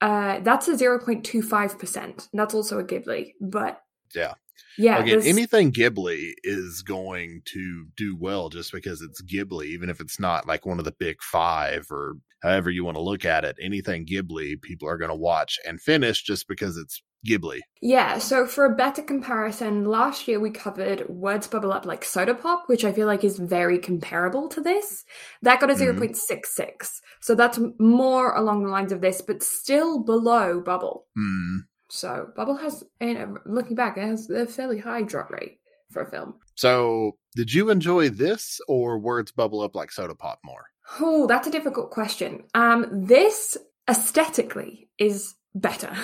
[0.00, 2.28] uh, that's a zero point two five percent.
[2.32, 3.80] That's also a Ghibli, but
[4.14, 4.34] Yeah.
[4.78, 4.98] Yeah.
[4.98, 10.00] again, there's- anything Ghibli is going to do well just because it's Ghibli, even if
[10.00, 13.44] it's not like one of the big five or however you want to look at
[13.44, 13.56] it.
[13.60, 17.60] Anything Ghibli, people are going to watch and finish just because it's Ghibli.
[17.80, 22.34] Yeah, so for a better comparison, last year we covered Words Bubble Up Like Soda
[22.34, 25.04] Pop, which I feel like is very comparable to this.
[25.42, 25.78] That got a Mhm.
[26.00, 27.00] 0.66.
[27.20, 31.06] So that's more along the lines of this, but still below Bubble.
[31.16, 31.58] Hmm.
[31.92, 35.58] So Bubble has, and looking back, it has a fairly high drop rate
[35.90, 36.36] for a film.
[36.54, 40.64] So, did you enjoy this or Words Bubble Up Like Soda Pop more?
[41.00, 42.44] Oh, that's a difficult question.
[42.54, 43.58] Um, this
[43.90, 45.94] aesthetically is better.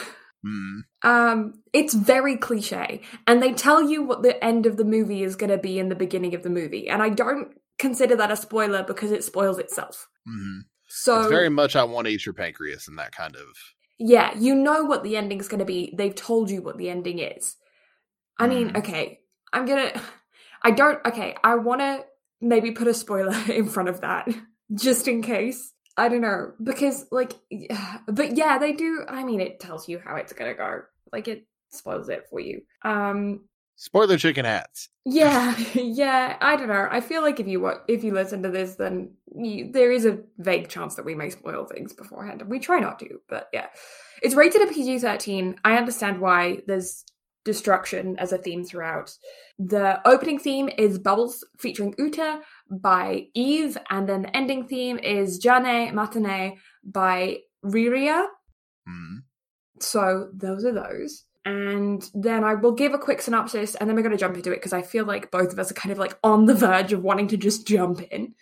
[0.44, 0.80] Hmm.
[1.02, 5.36] Um, it's very cliche, and they tell you what the end of the movie is
[5.36, 8.36] going to be in the beginning of the movie, and I don't consider that a
[8.36, 10.06] spoiler because it spoils itself.
[10.28, 10.60] Hmm.
[10.86, 13.46] So it's very much I want to eat your pancreas and that kind of.
[13.98, 15.94] Yeah, you know what the ending's going to be.
[15.96, 17.56] They've told you what the ending is.
[18.38, 18.78] I mean, Mhm.
[18.78, 19.20] okay,
[19.52, 19.92] I'm gonna.
[20.62, 21.04] I don't.
[21.06, 22.04] Okay, I want to
[22.40, 24.28] maybe put a spoiler in front of that
[24.74, 25.72] just in case.
[25.96, 27.32] I don't know because like,
[28.06, 29.04] but yeah, they do.
[29.08, 30.82] I mean, it tells you how it's gonna go.
[31.12, 32.62] Like it spoils it for you.
[32.84, 33.48] Um,
[33.80, 34.88] Spoiler chicken hats.
[35.04, 36.36] yeah, yeah.
[36.40, 36.88] I don't know.
[36.90, 40.04] I feel like if you wa- if you listen to this, then you, there is
[40.04, 42.42] a vague chance that we may spoil things beforehand.
[42.48, 43.66] We try not to, but yeah,
[44.20, 45.60] it's rated a PG thirteen.
[45.64, 47.04] I understand why there's
[47.44, 49.16] destruction as a theme throughout.
[49.60, 55.38] The opening theme is Bubbles featuring Uta by Eve, and then the ending theme is
[55.38, 58.26] Jane Matane by Riria.
[58.88, 59.18] Hmm.
[59.78, 61.24] So those are those.
[61.48, 64.52] And then I will give a quick synopsis and then we're going to jump into
[64.52, 66.92] it because I feel like both of us are kind of like on the verge
[66.92, 68.34] of wanting to just jump in.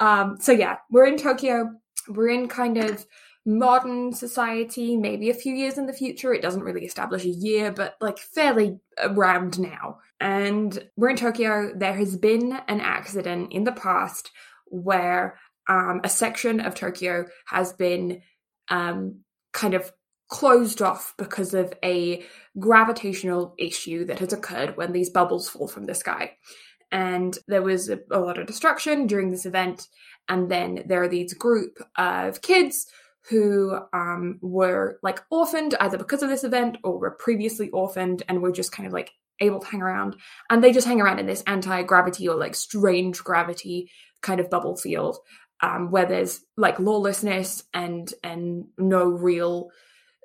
[0.00, 1.70] Um, so yeah, we're in Tokyo.
[2.08, 3.06] We're in kind of
[3.46, 6.34] modern society, maybe a few years in the future.
[6.34, 10.00] It doesn't really establish a year, but like fairly around now.
[10.20, 11.72] And we're in Tokyo.
[11.74, 14.30] There has been an accident in the past
[14.66, 15.38] where
[15.70, 18.20] um, a section of Tokyo has been
[18.68, 19.20] um,
[19.54, 19.90] kind of
[20.32, 22.24] closed off because of a
[22.58, 26.32] gravitational issue that has occurred when these bubbles fall from the sky.
[26.90, 29.88] And there was a, a lot of destruction during this event.
[30.30, 32.86] And then there are these group of kids
[33.28, 38.40] who um, were like orphaned either because of this event or were previously orphaned and
[38.40, 40.16] were just kind of like able to hang around.
[40.48, 43.90] And they just hang around in this anti gravity or like strange gravity
[44.22, 45.18] kind of bubble field
[45.60, 49.68] um, where there's like lawlessness and and no real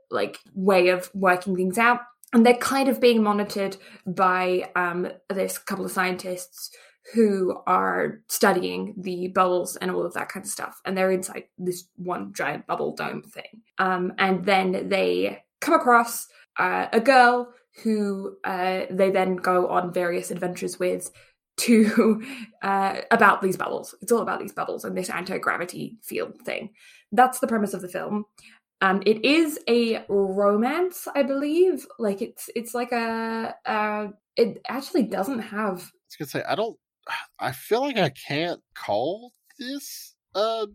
[0.09, 2.01] like way of working things out
[2.33, 6.71] and they're kind of being monitored by um, this couple of scientists
[7.13, 11.45] who are studying the bubbles and all of that kind of stuff and they're inside
[11.57, 17.53] this one giant bubble dome thing um, and then they come across uh, a girl
[17.83, 21.11] who uh, they then go on various adventures with
[21.57, 22.23] to
[22.61, 23.93] uh, about these bubbles.
[24.01, 26.71] It's all about these bubbles and this anti gravity field thing.
[27.11, 28.25] That's the premise of the film.
[28.81, 31.87] Um, it is a romance, I believe.
[31.97, 35.79] Like it's it's like a uh, it actually doesn't have.
[35.79, 36.77] I was gonna say I don't.
[37.39, 40.67] I feel like I can't call this a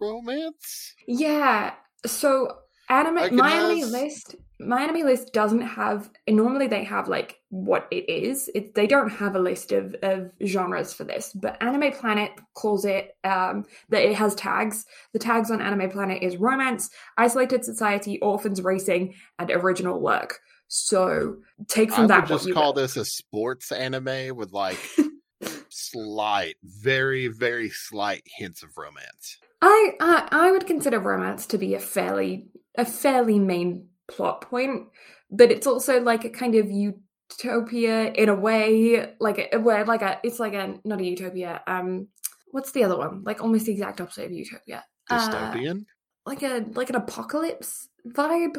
[0.00, 0.94] romance.
[1.06, 1.74] Yeah.
[2.06, 2.56] So
[2.90, 8.50] anime my anime has- list MyAnimeList doesn't have normally they have like what it is.
[8.54, 12.84] It, they don't have a list of, of genres for this but anime planet calls
[12.84, 14.84] it um that it has tags.
[15.14, 20.40] The tags on anime planet is romance isolated society orphans racing and original work.
[20.68, 24.78] So take from I that would what just call this a sports anime with like
[25.70, 29.38] slight, very, very slight hints of romance.
[29.62, 34.88] I, I I would consider romance to be a fairly a fairly main plot point,
[35.30, 40.02] but it's also like a kind of utopia in a way, like a where like
[40.02, 41.62] a it's like a not a utopia.
[41.66, 42.08] Um,
[42.52, 43.22] what's the other one?
[43.24, 44.84] Like almost the exact opposite of utopia.
[45.08, 45.84] Uh, Dystopian?
[46.26, 48.56] like a like an apocalypse vibe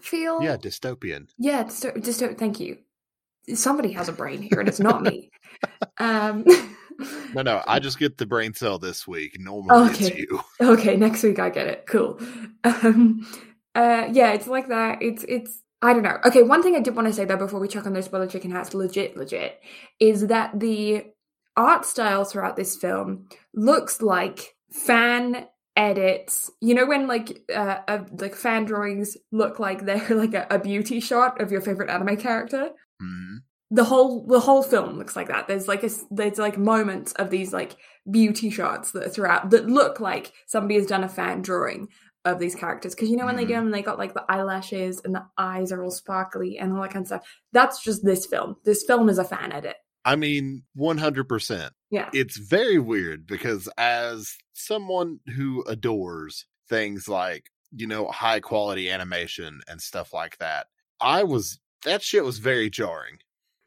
[0.00, 0.42] feel.
[0.42, 1.28] yeah, dystopian.
[1.38, 1.64] yeah.
[1.64, 2.78] Dysto- dysto- thank you.
[3.54, 5.30] Somebody has a brain here, and it's not me.
[5.98, 6.44] Um.
[7.34, 9.36] No, no, I just get the brain cell this week.
[9.38, 10.18] Normally it's Okay.
[10.18, 10.40] you.
[10.60, 11.86] Okay, next week I get it.
[11.86, 12.20] Cool.
[12.64, 13.26] Um,
[13.74, 15.02] uh, yeah, it's like that.
[15.02, 15.60] It's it's.
[15.82, 16.16] I don't know.
[16.24, 18.26] Okay, one thing I did want to say though before we chuck on those spoiler
[18.26, 19.60] chicken hats, legit, legit,
[20.00, 21.04] is that the
[21.56, 26.50] art style throughout this film looks like fan edits.
[26.62, 30.58] You know when like uh, uh like fan drawings look like they're like a, a
[30.58, 32.70] beauty shot of your favorite anime character.
[33.02, 33.38] Mhm.
[33.70, 35.48] The whole the whole film looks like that.
[35.48, 37.76] There's like a there's like moments of these like
[38.10, 41.88] beauty shots that are throughout that look like somebody has done a fan drawing
[42.26, 43.56] of these characters because you know when they do Mhm.
[43.64, 46.90] them they got like the eyelashes and the eyes are all sparkly and all that
[46.90, 47.22] kind of stuff
[47.52, 51.70] that's just this film this film is a fan edit I mean, 100%.
[51.90, 58.90] yeah It's very weird because, as someone who adores things like, you know, high quality
[58.90, 60.66] animation and stuff like that,
[61.00, 63.18] I was, that shit was very jarring.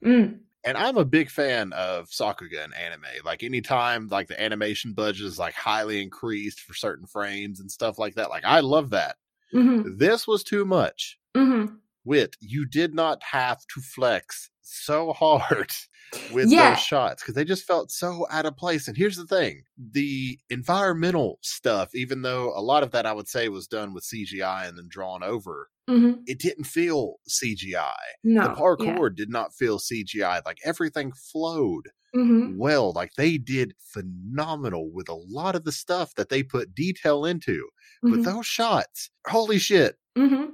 [0.03, 0.39] Mm.
[0.63, 3.05] And I'm a big fan of Sakuga anime.
[3.23, 7.97] Like, anytime, like, the animation budget is, like, highly increased for certain frames and stuff
[7.97, 9.17] like that, like, I love that.
[9.51, 11.19] hmm This was too much.
[11.35, 15.71] hmm Wit, you did not have to flex so hard
[16.27, 16.57] with Yeah.
[16.57, 18.87] those shots because they just felt so out of place.
[18.87, 23.27] And here's the thing the environmental stuff, even though a lot of that I would
[23.27, 27.95] say was done with CGI and then drawn over, hmm it didn't feel CGI.
[28.23, 30.41] no the parkour did not feel CGI.
[30.45, 32.23] Like everything flowed yeah.
[32.23, 32.91] hmm well.
[32.93, 37.67] Like they did phenomenal with a lot of the stuff that they put detail into.
[38.01, 38.23] But Mhm.
[38.25, 39.95] those shots, holy shit.
[40.17, 40.45] hmm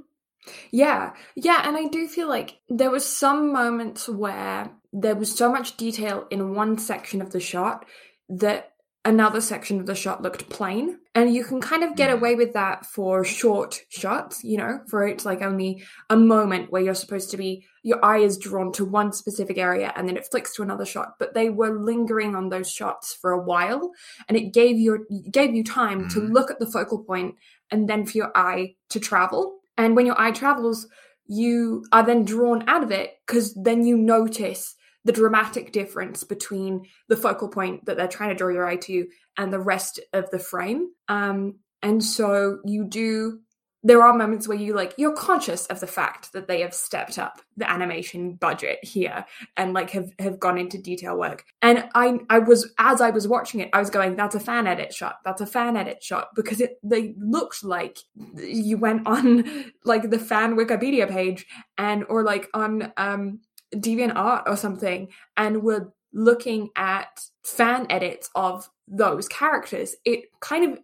[0.71, 5.51] Yeah, yeah, and I do feel like there was some moments where there was so
[5.51, 7.85] much detail in one section of the shot
[8.29, 8.72] that
[9.05, 10.97] another section of the shot looked plain.
[11.13, 12.13] And you can kind of get Mhm.
[12.13, 16.81] away with that for short shots, you know, for it's like only a moment where
[16.81, 20.25] you're supposed to be your eye is drawn to one specific area and then it
[20.31, 21.15] flicks to another shot.
[21.19, 23.91] But they were lingering on those shots for a while
[24.29, 26.33] and it gave you gave you time to Mhm.
[26.33, 27.35] look at the focal point
[27.69, 29.59] and then for your eye to travel.
[29.77, 30.87] And when your eye travels,
[31.27, 36.85] you are then drawn out of it because then you notice the dramatic difference between
[37.09, 40.29] the focal point that they're trying to draw your eye to and the rest of
[40.31, 40.89] the frame.
[41.07, 43.39] Um, and so you do.
[43.85, 47.19] There are moments where you like you're conscious of the fact that they have stepped
[47.19, 49.25] up the animation budget here
[49.57, 51.43] and like have have gone into detail work.
[51.61, 54.67] And I I was as I was watching it, I was going, "That's a fan
[54.67, 55.17] edit shot.
[55.25, 57.97] That's a fan edit shot," because it they looked like
[58.37, 59.43] you went on
[59.83, 61.45] like the fan Wikipedia page
[61.77, 63.41] and or like on um
[63.75, 69.95] DeviantArt or something and were looking at fan edits of those characters.
[70.05, 70.79] It kind of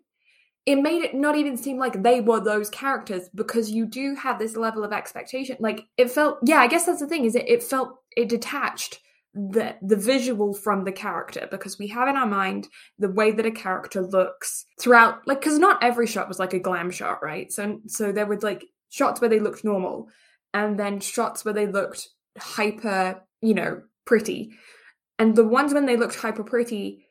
[0.66, 4.38] it made it not even seem like they were those characters because you do have
[4.38, 5.58] this level of expectation.
[5.60, 9.00] Like it felt yeah, I guess that's the thing, is it it felt it detached
[9.34, 13.46] the the visual from the character because we have in our mind the way that
[13.46, 17.52] a character looks throughout like because not every shot was like a glam shot right
[17.52, 20.10] so so there were like shots where they looked normal
[20.56, 22.10] and then shots where they looked
[22.42, 24.52] hyper you know pretty
[25.18, 27.06] and the ones when they looked hyper pretty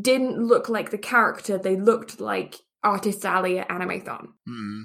[0.00, 4.82] didn't look like the character they looked like artist alley at animathon Hmm.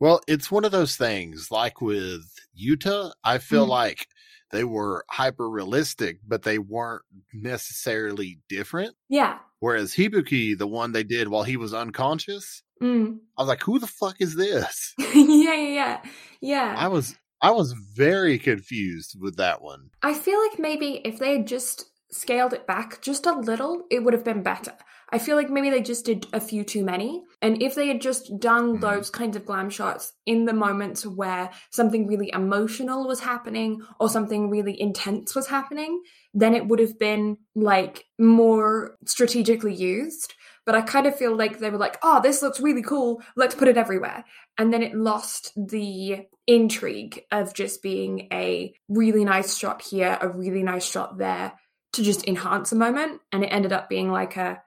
[0.00, 2.22] Well, it's one of those things like with
[2.54, 3.70] Uta, I feel Mhm.
[3.70, 4.06] like
[4.52, 8.94] they were hyper realistic, but they weren't necessarily different.
[9.08, 13.18] yeah Whereas Hibiki, the one they did while he was unconscious, mm.
[13.36, 14.94] I was like, who the fuck is this?
[14.98, 16.00] yeah yeah yeah
[16.40, 19.90] yeah I was I was very confused with that one.
[20.02, 24.02] I feel like maybe if they had just scaled it back just a little, it
[24.02, 24.72] would have been better.
[25.10, 27.22] I feel like maybe they just did a few too many.
[27.40, 28.80] And if they had just done Mhm.
[28.80, 34.08] those kinds of glam shots in the moments where something really emotional was happening or
[34.10, 36.02] something really intense was happening,
[36.34, 40.34] then it would have been like more strategically used.
[40.66, 43.22] But I kind of feel like they were like, oh, this looks really cool.
[43.36, 44.24] Let's put it everywhere.
[44.58, 50.28] And then it lost the intrigue of just being a really nice shot here, a
[50.28, 51.52] really nice shot there
[51.92, 53.20] to just enhance a moment.
[53.30, 54.60] And it ended up being like a,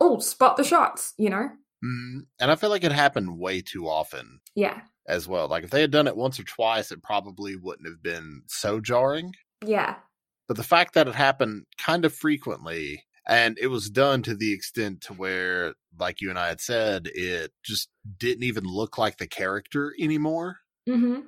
[0.00, 1.50] oh, spot the shots, you know?
[1.84, 4.80] Mm, and I feel like it happened way too often Yeah.
[5.06, 5.48] as well.
[5.48, 8.80] Like if they had done it once or twice, it probably wouldn't have been so
[8.80, 9.34] jarring.
[9.64, 9.96] Yeah.
[10.46, 14.52] But the fact that it happened kind of frequently and it was done to the
[14.52, 19.16] extent to where, like you and I had said, it just didn't even look like
[19.16, 20.58] the character anymore.
[20.86, 21.20] Hmm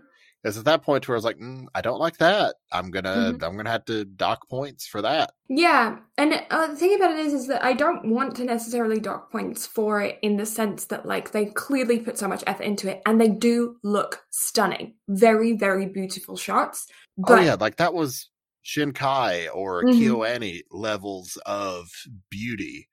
[0.43, 2.57] Because at that point, where I was like, mm, I don't like that.
[2.73, 3.43] I'm gonna, Mhm.
[3.43, 5.31] I'm gonna have to dock points for that.
[5.49, 8.99] Yeah, and uh, the thing about it is, is that I don't want to necessarily
[8.99, 12.65] dock points for it in the sense that like they clearly put so much effort
[12.65, 16.87] into it, and they do look stunning, very very beautiful shots.
[17.17, 18.29] But oh yeah, like that was
[18.65, 19.85] Shinkai or.
[19.85, 21.89] KyoAni levels of
[22.29, 22.89] beauty.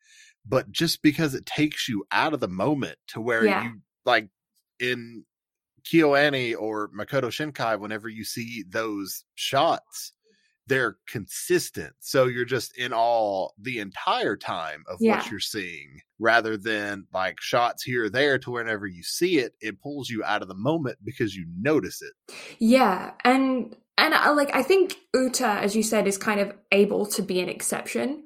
[0.46, 3.64] But just because it takes you out of the moment to where Yeah.
[3.64, 4.30] you like
[4.80, 5.26] in
[5.92, 10.14] KyoAni or Makoto Shinkai, whenever you see those shots,
[10.68, 11.94] they're consistent.
[12.00, 15.18] So you're just in awe the entire time of Yeah.
[15.18, 19.56] what you're seeing rather than like shots here or there to whenever you see it,
[19.60, 22.14] it pulls you out of the moment because you notice it.
[22.60, 27.06] Yeah, and and uh, like I think Uta, as you said, is kind of able
[27.08, 28.24] to be an exception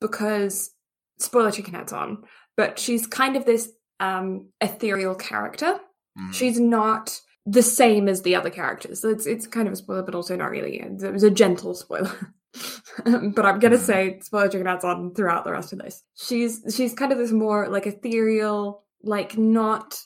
[0.00, 0.70] because
[1.18, 2.24] spoiler chicken hats on,
[2.56, 5.80] but she's kind of this um ethereal character.
[6.18, 6.32] Mhm.
[6.34, 9.00] She's not the same as the other characters.
[9.00, 10.78] So it's it's kind of a spoiler, but also not really.
[10.80, 12.34] It was a gentle spoiler.
[13.04, 13.86] but I'm gonna Mhm.
[13.86, 16.02] say spoiler chicken hats on throughout the rest of this.
[16.14, 20.00] She's she's kind of this more like ethereal, like not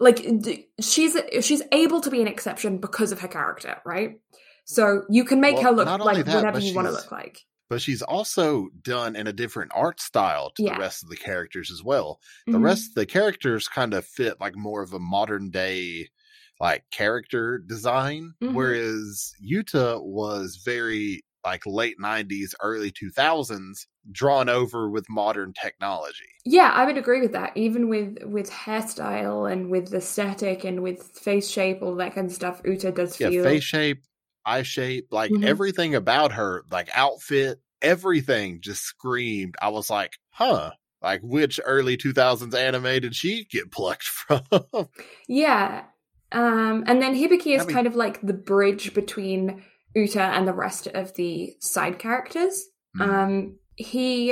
[0.00, 0.24] like
[0.80, 4.18] she's she's able to be an exception because of her character, right?
[4.64, 7.40] So you can make Well, her look like that, whatever you want to look like.
[7.72, 10.74] But she's also done in a different art style to Yeah.
[10.74, 12.20] the rest of the characters as well.
[12.50, 12.60] The Mhm.
[12.60, 16.10] rest of the characters kind of fit like more of a modern day
[16.60, 18.82] like character design, Mhm.
[18.82, 26.42] whereas Uta was very like late 90s, early 2000s drawn over with modern technology.
[26.44, 27.56] Yeah, I would agree with that.
[27.56, 32.32] Even with with hairstyle and with aesthetic and with face shape, all that kind of
[32.32, 33.42] stuff, Uta does Yeah, feel.
[33.42, 34.04] face shape,
[34.44, 35.44] eye shape, like Mhm.
[35.44, 39.54] everything about her, like outfit, everything just screamed.
[39.60, 40.72] I was like, huh.
[41.02, 44.42] Like which early 2000s anime did she get plucked from?
[45.28, 45.84] Yeah.
[46.30, 49.64] Um, and then Hibiki is I mean- kind of like the bridge between
[49.94, 52.64] Uta and the rest of the side characters.
[52.96, 53.08] Mm.
[53.08, 54.28] Um, he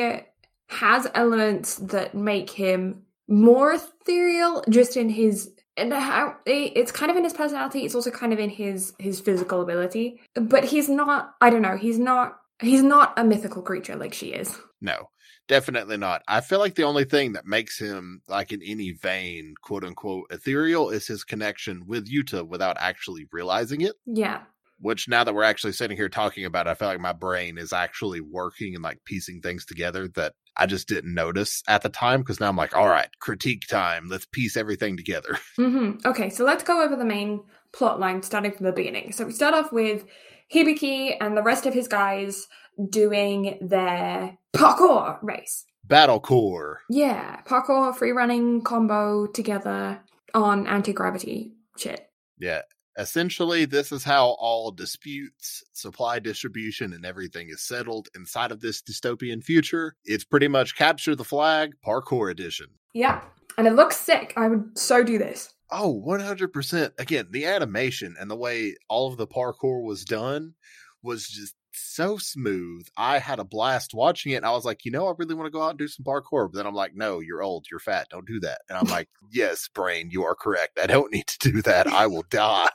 [0.68, 7.16] has elements that make him more ethereal, just in his and how it's kind of
[7.16, 7.84] in his personality.
[7.84, 10.20] It's also kind of in his his physical ability.
[10.34, 11.34] But he's not.
[11.40, 11.76] I don't know.
[11.76, 12.36] He's not.
[12.60, 14.58] He's not a mythical creature like she is.
[14.82, 15.08] No,
[15.48, 16.22] definitely not.
[16.28, 20.26] I feel like the only thing that makes him like in any vein, quote unquote,
[20.30, 23.94] ethereal is his connection with Uta without actually realizing it.
[24.06, 24.42] Yeah.
[24.78, 27.58] Which now that we're actually sitting here talking about it, I feel like my brain
[27.58, 31.88] is actually working and like piecing things together that I just didn't notice at the
[31.88, 32.22] time.
[32.22, 34.08] Cause now I'm like, all right, critique time.
[34.08, 35.38] Let's piece everything together.
[35.56, 37.42] hmm Okay, so let's go over the main
[37.72, 39.12] plot line starting from the beginning.
[39.12, 40.04] So we start off with
[40.52, 42.48] Hibiki and the rest of his guys
[42.88, 45.64] doing their parkour race.
[45.84, 46.80] Battle Core.
[46.88, 50.00] Yeah, parkour, free running combo together
[50.34, 52.08] on anti gravity shit.
[52.38, 52.62] Yeah.
[52.98, 58.82] Essentially, this is how all disputes, supply distribution, and everything is settled inside of this
[58.82, 59.94] dystopian future.
[60.04, 62.66] It's pretty much capture the flag, parkour edition.
[62.92, 63.22] Yeah,
[63.56, 64.32] and it looks sick.
[64.36, 65.54] I would so do this.
[65.70, 66.92] Oh, 100%.
[66.98, 70.54] Again, the animation and the way all of the parkour was done
[71.02, 72.86] was just so smooth.
[72.96, 74.36] I had a blast watching it.
[74.36, 76.04] And I was like, you know, I really want to go out and do some
[76.04, 76.50] parkour.
[76.50, 77.66] But then I'm like, no, you're old.
[77.70, 78.08] You're fat.
[78.10, 78.62] Don't do that.
[78.68, 80.78] And I'm like, yes, brain, you are correct.
[80.80, 81.86] I don't need to do that.
[81.86, 82.68] I will die.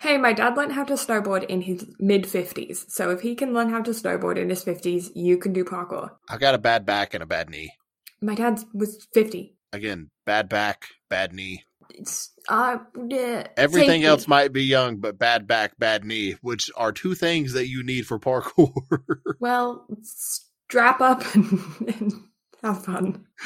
[0.00, 2.88] Hey, my dad learned how to snowboard in his mid 50s.
[2.90, 6.10] So if he can learn how to snowboard in his 50s, you can do parkour.
[6.28, 7.72] I've got a bad back and a bad knee.
[8.20, 9.56] My dad was 50.
[9.72, 11.64] Again, bad back, bad knee.
[11.96, 12.78] It's, uh,
[13.08, 17.52] yeah, Everything else might be young, but bad back, bad knee, which are two things
[17.52, 18.72] that you need for parkour.
[19.40, 22.12] Well, strap up and, and
[22.62, 23.26] have fun.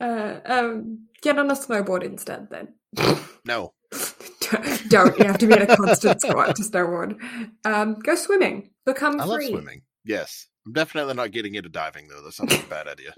[0.00, 2.68] Uh, um, get on a snowboard instead, then.
[3.44, 3.74] no,
[4.88, 5.18] Don't.
[5.18, 7.20] You have to be in a constant squat to snowboard.
[7.64, 8.70] Um, go swimming.
[8.86, 9.82] Become I love swimming.
[10.04, 10.46] Yes.
[10.66, 12.22] I'm definitely not getting into diving, though.
[12.22, 13.14] That sounds like a bad idea.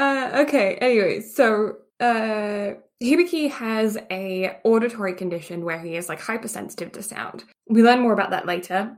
[0.00, 0.76] Uh, okay.
[0.76, 7.44] Anyway, so uh, Hibiki has a auditory condition where he is like hypersensitive to sound.
[7.68, 8.96] We learn more about that later,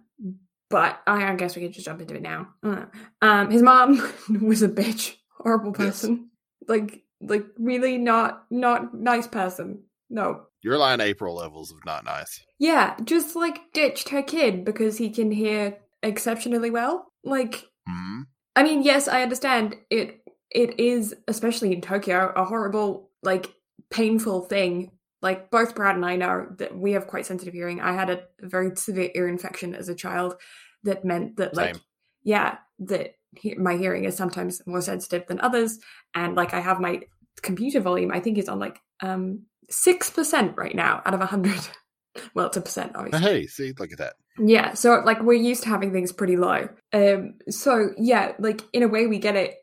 [0.70, 2.48] but I, I guess we could just jump into it now.
[2.62, 2.84] Uh,
[3.20, 4.00] Um, his mom
[4.40, 5.86] was a bitch, horrible Yes.
[6.02, 6.30] person,
[6.68, 9.82] like like really not not nice person.
[10.10, 10.42] No.
[10.62, 12.40] Your Lie in April levels of not nice.
[12.60, 17.06] Yeah, just like ditched her kid because he can hear exceptionally well.
[17.24, 18.22] Like Hmm.
[18.54, 20.21] I mean, yes, I understand it.
[20.54, 23.52] It is, especially in Tokyo, a horrible, like,
[23.90, 24.90] painful thing.
[25.20, 27.80] Like both Brad and I know that we have quite sensitive hearing.
[27.80, 30.34] I had a very severe ear infection as a child
[30.82, 31.82] that meant that, like, Same.
[32.24, 35.78] yeah, that he- my hearing is sometimes more sensitive than others,
[36.14, 37.02] and like I have my
[37.40, 38.10] computer volume.
[38.12, 41.60] I think is on like um six percent right now out of a hundred.
[42.34, 43.20] well, it's a percent, obviously.
[43.20, 44.14] Hey, see, look at that.
[44.38, 46.68] Yeah, so like we're used to having things pretty low.
[46.92, 49.54] Um so yeah, like in a way we get it.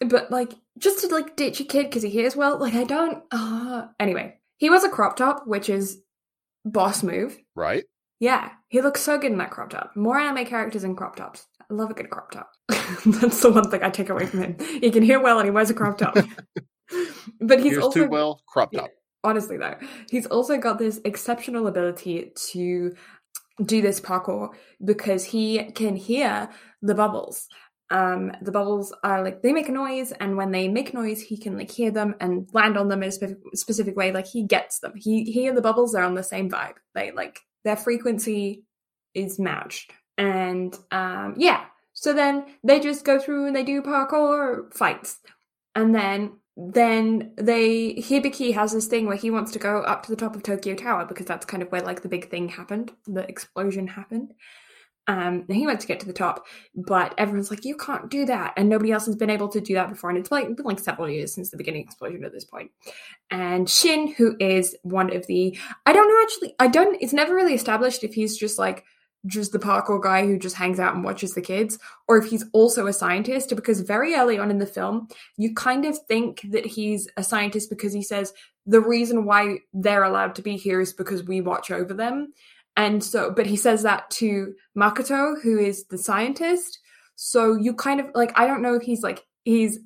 [0.00, 3.22] But like just to like ditch a kid because he hears well, like I don't
[3.30, 4.38] uh anyway.
[4.58, 6.00] He was a crop top, which is
[6.64, 7.38] boss move.
[7.54, 7.84] Right?
[8.20, 9.92] Yeah, he looks so good in that crop top.
[9.94, 11.46] More anime characters in crop tops.
[11.60, 12.50] I love a good crop top.
[12.68, 14.56] That's the one thing I take away from him.
[14.80, 16.16] He can hear well and he wears a crop top.
[17.40, 18.90] but he's also too well crop top.
[19.24, 19.76] honestly though,
[20.10, 22.94] he's also got this exceptional ability to
[23.64, 24.50] do this parkour
[24.84, 26.48] because he can hear
[26.82, 27.48] the bubbles.
[27.90, 31.36] Um, the bubbles are like they make a noise, and when they make noise, he
[31.36, 34.12] can like hear them and land on them in a specific, specific way.
[34.12, 34.92] Like he gets them.
[34.96, 36.76] He he and the bubbles are on the same vibe.
[36.94, 38.64] They like their frequency
[39.14, 41.66] is matched, and um, yeah.
[41.92, 45.20] So then they just go through and they do parkour fights,
[45.74, 50.10] and then then they Hibiki has this thing where he wants to go up to
[50.10, 52.92] the top of Tokyo Tower because that's kind of where like the big thing happened,
[53.06, 54.32] the explosion happened.
[55.08, 58.26] Um, and he went to get to the top, but everyone's like, "You can't do
[58.26, 60.10] that," and nobody else has been able to do that before.
[60.10, 62.72] And it's like been like several years since the beginning explosion at this point.
[63.30, 67.00] And Shin, who is one of the, I don't know actually, I don't.
[67.00, 68.84] It's never really established if he's just like
[69.26, 71.78] just the parkour guy who just hangs out and watches the kids,
[72.08, 73.54] or if he's also a scientist.
[73.54, 77.70] Because very early on in the film, you kind of think that he's a scientist
[77.70, 78.32] because he says
[78.66, 82.32] the reason why they're allowed to be here is because we watch over them.
[82.76, 86.78] And so, but he says that to Makoto, who is the scientist.
[87.14, 89.78] So you kind of like, I don't know if he's like, he's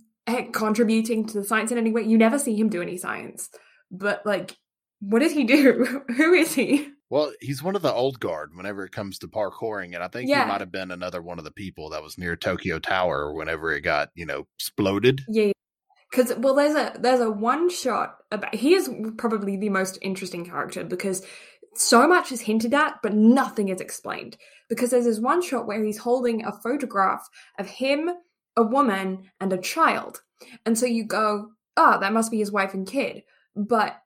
[0.53, 2.03] contributing to the science in any way.
[2.03, 3.49] You never see him do any science,
[3.91, 4.57] but like,
[5.01, 6.03] what does he do?
[6.17, 6.89] who is he?
[7.09, 10.29] Well, he's one of the old guard whenever it comes to parkouring, and I think
[10.31, 10.45] Yeah.
[10.45, 13.73] he might have been another one of the people that was near Tokyo Tower whenever
[13.73, 15.23] it got, you know, exploded.
[15.29, 15.51] Yeah,
[16.11, 18.55] because well, there's a there's a one shot about.
[18.55, 18.89] He is
[19.19, 21.27] probably the most interesting character because
[21.75, 24.37] so much is hinted at, but nothing is explained.
[24.69, 28.11] Because there's this one shot where he's holding a photograph of him,
[28.57, 30.23] a woman, and a child,
[30.65, 33.23] and so you go, "Ah, that must be his wife and kid,"
[33.57, 34.03] but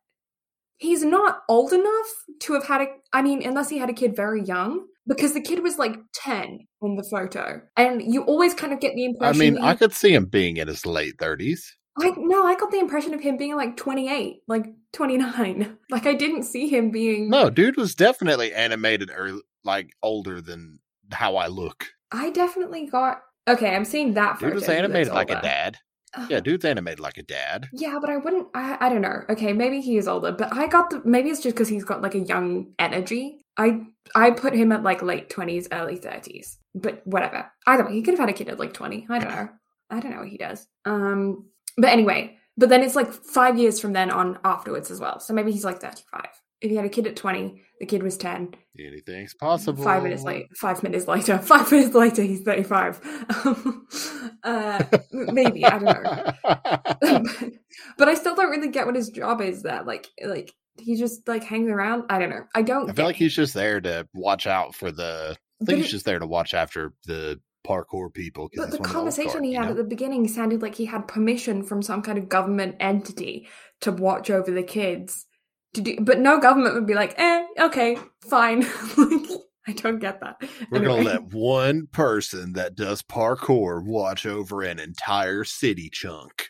[0.76, 2.86] he's not old enough to have had a.
[3.12, 4.86] I mean, unless he had a kid very young.
[5.06, 7.60] Because the kid was like 10 in the photo.
[7.76, 9.38] And you always kind of get the impression.
[9.38, 11.60] I mean, that I could see him being in his late 30s.
[11.97, 15.78] I no, I got the impression of him being like 28, like 29.
[15.90, 20.80] Like I didn't see him being No, dude was definitely animated or like older than
[21.12, 21.86] how I look.
[22.11, 24.38] I definitely got Okay, I'm seeing that.
[24.40, 25.78] Dude was animated like a dad.
[26.14, 27.68] Uh, Yeah, dude's animated like a dad.
[27.72, 29.22] Yeah, but I wouldn't I I don't know.
[29.28, 32.03] Okay, maybe he is older, but I got the maybe it's just cuz he's got
[32.03, 33.45] like a young energy.
[33.57, 33.82] I
[34.14, 36.57] I put him at like late 20s, early 30s.
[36.74, 37.53] But whatever.
[37.66, 39.07] Either way, he could have had a kid at like 20.
[39.09, 39.49] I don't know.
[39.90, 40.66] I don't know what he does.
[40.84, 45.20] Um but anyway, but then it's like 5 years from then on afterwards as well.
[45.20, 46.27] So maybe he's like 35.
[46.61, 48.55] If he had a kid at 20, the kid was 10.
[48.79, 49.85] Anything's possible.
[49.85, 50.47] Five minutes late.
[50.57, 51.37] Five minutes later.
[51.43, 53.01] Five minutes later, he's 35.
[54.45, 57.51] uh, maybe I don't know.
[57.99, 59.83] but I still don't really get what his job is there.
[59.83, 62.05] Like, like he just like hangs around.
[62.09, 62.45] I don't know.
[62.55, 62.91] I don't.
[62.91, 65.35] I feel like he's just there to watch out for the.
[65.35, 68.50] I But think he's it- just there to watch after the parkour people.
[68.54, 69.70] But the one of old conversation he you had know?
[69.72, 73.48] at the beginning sounded like he had permission from some kind of government entity
[73.80, 75.26] to watch over the kids.
[75.74, 78.62] To do, but no government would be like, eh, okay, fine.
[79.66, 80.36] I don't get that.
[80.70, 86.48] We're gonna let one person that does parkour watch over an entire city chunk.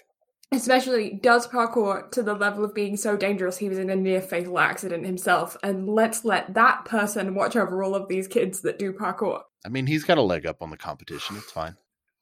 [0.54, 4.20] Especially does parkour to the level of being so dangerous he was in a near
[4.20, 8.78] fatal accident himself and let's let that person watch over all of these kids that
[8.78, 9.40] do parkour.
[9.64, 11.36] I mean, he's got a leg up on the competition.
[11.36, 11.76] It's fine.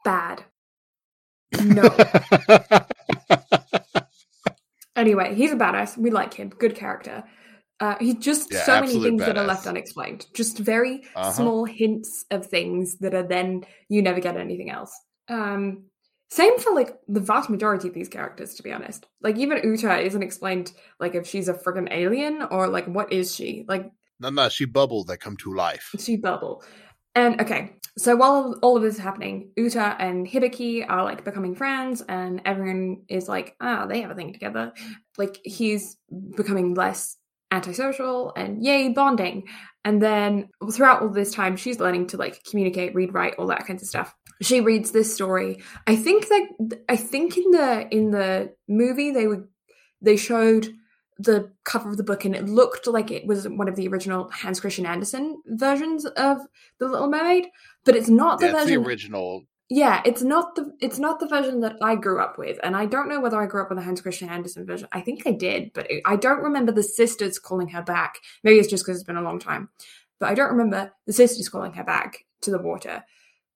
[0.04, 0.44] bad.
[1.62, 1.82] No.
[4.94, 5.96] Anyway he's a badass.
[5.96, 6.50] We like him.
[6.50, 7.24] Good character.
[7.80, 10.26] Uh, he's just Yeah, so many things that are left unexplained.
[10.34, 11.32] Just very Uh-huh.
[11.32, 14.92] small hints of things that are then you never get anything else.
[15.28, 15.84] Um
[16.32, 19.04] same for like the vast majority of these characters to be honest.
[19.20, 23.34] Like even uta isn't explained like if she's a friggin' alien or like what is
[23.34, 23.66] she?
[23.68, 25.94] Like no, no, she bubble that come to life.
[25.98, 26.64] she bubble
[27.14, 31.54] and okay so while all of this is happening uta and hibiki are like becoming
[31.54, 34.72] friends and everyone is like ah they have a thing together.
[35.18, 35.98] Like he's
[36.34, 37.18] becoming less
[37.52, 39.44] antisocial and yay bonding
[39.84, 43.66] and then throughout all this time she's learning to like communicate read write all that
[43.66, 48.10] kinds of stuff she reads this story i think that i think in the in
[48.10, 49.46] the movie they would
[50.00, 50.72] they showed
[51.18, 54.30] the cover of the book and it looked like it was one of the original
[54.30, 56.38] hans christian andersen versions of
[56.78, 57.46] the little mermaid
[57.84, 59.42] but it's not the Yeah, it's the original.
[59.74, 62.84] Yeah, it's not the it's not the version that I grew up with, and I
[62.84, 64.86] don't know whether I grew up with the Hans Christian Andersen version.
[64.92, 68.16] I think I did, but it, I don't remember the sisters calling her back.
[68.44, 69.70] Maybe it's just because it's been a long time,
[70.20, 73.02] but I don't remember the sisters calling her back to the water.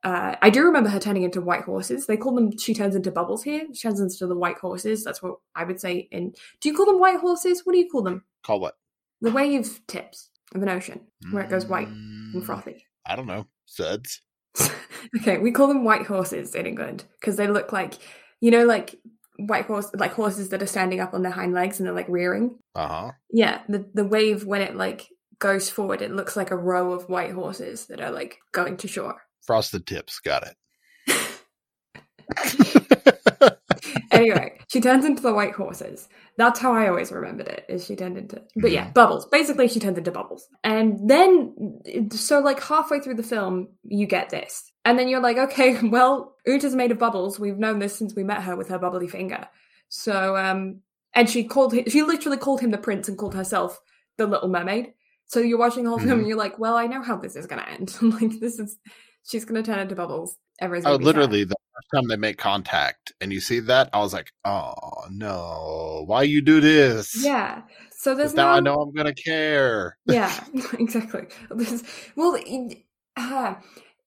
[0.02, 2.06] Uh, I do remember her turning into white horses.
[2.06, 2.56] They call them.
[2.56, 3.66] She turns into bubbles here.
[3.74, 5.04] She turns into the white horses.
[5.04, 6.08] That's what I would say.
[6.12, 7.66] In do you call them white horses?
[7.66, 8.24] What do you call them?
[8.42, 8.78] Call what?
[9.20, 11.00] The wave tips of an ocean
[11.30, 12.86] where it goes white and Mm, frothy.
[13.04, 13.46] I don't know.
[13.66, 14.22] Suds.
[15.20, 17.94] okay, we call them white horses in England because they look like,
[18.40, 18.96] you know, like
[19.38, 22.08] white horse, like horses that are standing up on their hind legs and they're like
[22.08, 22.58] rearing.
[22.74, 23.10] Uh huh.
[23.30, 27.08] Yeah, the the wave when it like goes forward, it looks like a row of
[27.08, 29.22] white horses that are like going to shore.
[29.42, 30.20] Frosted tips.
[30.20, 30.56] Got it.
[34.10, 36.08] anyway, she turns into the white horses.
[36.36, 37.64] That's how I always remembered it.
[37.68, 38.42] Is she turned into?
[38.56, 39.26] But yeah, bubbles.
[39.26, 44.30] Basically, she turns into bubbles, and then so like halfway through the film, you get
[44.30, 47.38] this, and then you're like, okay, well, Uta's made of bubbles.
[47.38, 49.48] We've known this since we met her with her bubbly finger.
[49.88, 50.80] So, um,
[51.14, 53.78] and she called him, she literally called him the prince and called herself
[54.18, 54.92] the Little Mermaid.
[55.28, 56.18] So you're watching the whole film, Mhm.
[56.20, 57.96] and you're like, well, I know how this is going to end.
[58.02, 58.76] like this is,
[59.26, 60.36] she's going to turn into bubbles.
[60.60, 61.04] Everyone's Oh, gonna sad.
[61.04, 64.74] literally, the first time they make contact and you see that, I was like, oh
[65.10, 67.14] no, why you do this?
[67.14, 67.62] Yeah.
[67.90, 69.98] So there's 'Cause now no, I know I'm gonna care.
[70.06, 70.44] yeah,
[70.78, 71.26] exactly.
[72.14, 72.38] Well,
[73.16, 73.54] uh,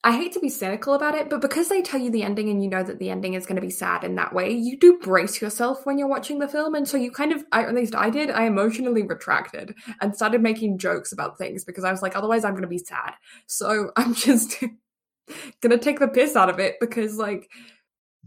[0.01, 2.63] I hate to be cynical about it, but because they tell you the ending and
[2.63, 4.97] you know that the ending is going to be sad in that way, you do
[4.99, 7.95] brace yourself when you're watching the film, and so you kind of, I, at least
[7.95, 12.15] I did, I emotionally retracted and started making jokes about things because I was like,
[12.15, 13.15] otherwise I'm going to be sad.
[13.47, 14.63] So I'm just
[15.61, 17.49] gonna take the piss out of it because, like,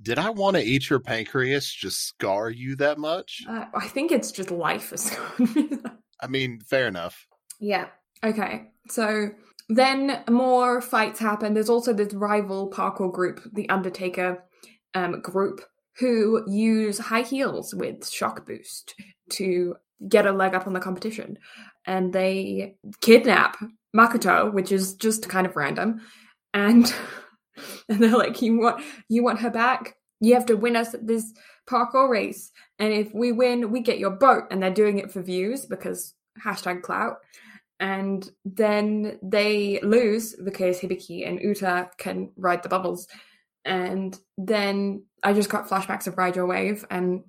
[0.00, 3.42] Did I want to eat your pancreas just scar you that much?
[3.48, 5.16] uh, I think it's just life is.
[6.20, 7.26] I mean, fair enough.
[7.61, 7.86] Yeah.
[8.24, 8.70] Okay.
[8.88, 9.30] So
[9.68, 11.55] then more fights happen.
[11.55, 14.44] There's also this rival parkour group, the Undertaker
[14.94, 15.61] um, group,
[15.98, 18.94] who use high heels with shock boost
[19.30, 19.76] to
[20.09, 21.38] get a leg up on the competition.
[21.86, 23.57] And they kidnap
[23.96, 26.00] Makoto, which is just kind of random.
[26.55, 26.92] And
[27.88, 29.96] and they're like, You want you want her back?
[30.20, 31.32] You have to win us at this
[31.68, 32.50] parkour race.
[32.78, 34.44] And if we win, we get your boat.
[34.50, 37.16] And they're doing it for views because hashtag clout.
[37.80, 43.09] And then they lose because Hibiki and Uta can ride the bubbles.
[43.64, 46.84] And then I just got flashbacks of Ride Your Wave.
[46.90, 47.24] And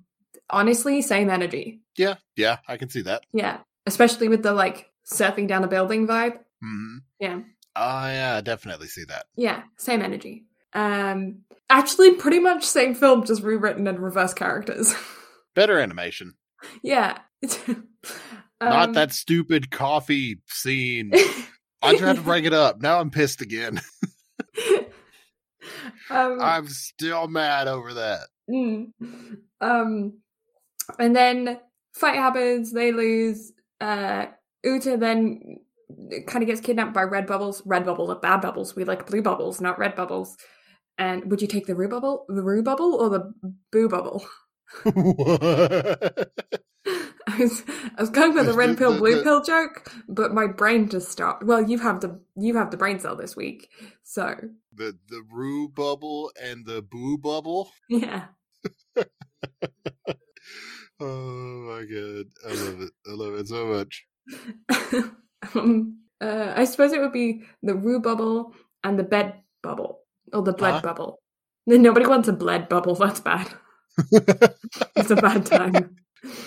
[0.50, 1.80] honestly, same energy.
[1.96, 3.24] Yeah, yeah, I can see that.
[3.32, 3.58] Yeah.
[3.86, 6.38] Especially with the like surfing down a building vibe.
[6.62, 7.40] hmm Yeah.
[7.76, 9.26] Oh yeah, I definitely see that.
[9.36, 9.62] Yeah.
[9.78, 10.44] Same energy.
[10.72, 14.94] Um actually pretty much same film, just rewritten in reverse characters.
[15.54, 16.34] Better animation.
[16.82, 17.18] yeah.
[18.60, 21.12] Not Um, that stupid coffee scene.
[21.82, 22.80] I tried to bring it up.
[22.80, 23.80] Now I'm pissed again.
[26.10, 28.20] um, I'm still mad over that.
[28.50, 28.92] Mm.
[29.60, 30.18] Um,
[30.98, 31.58] and then
[31.94, 32.72] fight happens.
[32.72, 33.52] They lose.
[33.80, 34.26] Uh,
[34.62, 35.58] Uta then
[36.26, 37.62] kind of gets kidnapped by red bubbles.
[37.64, 38.76] Red bubbles are bad bubbles.
[38.76, 40.36] We like blue bubbles, not red bubbles.
[40.98, 43.34] And would you take the rue bubble, the rue bubble, or the
[43.72, 44.24] boo bubble?
[47.26, 50.88] I was I was going for the red pill, blue pill joke, but my brain
[50.88, 51.44] just stopped.
[51.44, 53.70] Well, you have the you have the brain cell this week,
[54.02, 54.36] so
[54.72, 57.72] the the rue bubble and the boo bubble.
[57.88, 58.26] yeah.
[61.00, 62.92] Oh my god, I love it.
[63.06, 64.06] I love it so much.
[65.54, 70.00] um, uh, I suppose it would be the rue bubble and the bed bubble,
[70.32, 70.80] or the blood Huh?
[70.82, 71.20] bubble.
[71.66, 72.94] Then Nobody wants a blood bubble.
[72.94, 73.48] That's bad.
[74.96, 75.96] It's a bad time.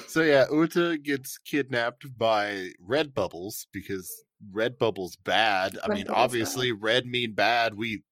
[0.07, 4.11] so yeah, Uta gets kidnapped by Red Bubbles because
[4.51, 5.77] Red Bubbles bad.
[5.83, 7.75] I Red mean, obviously, red mean bad.
[7.75, 8.03] We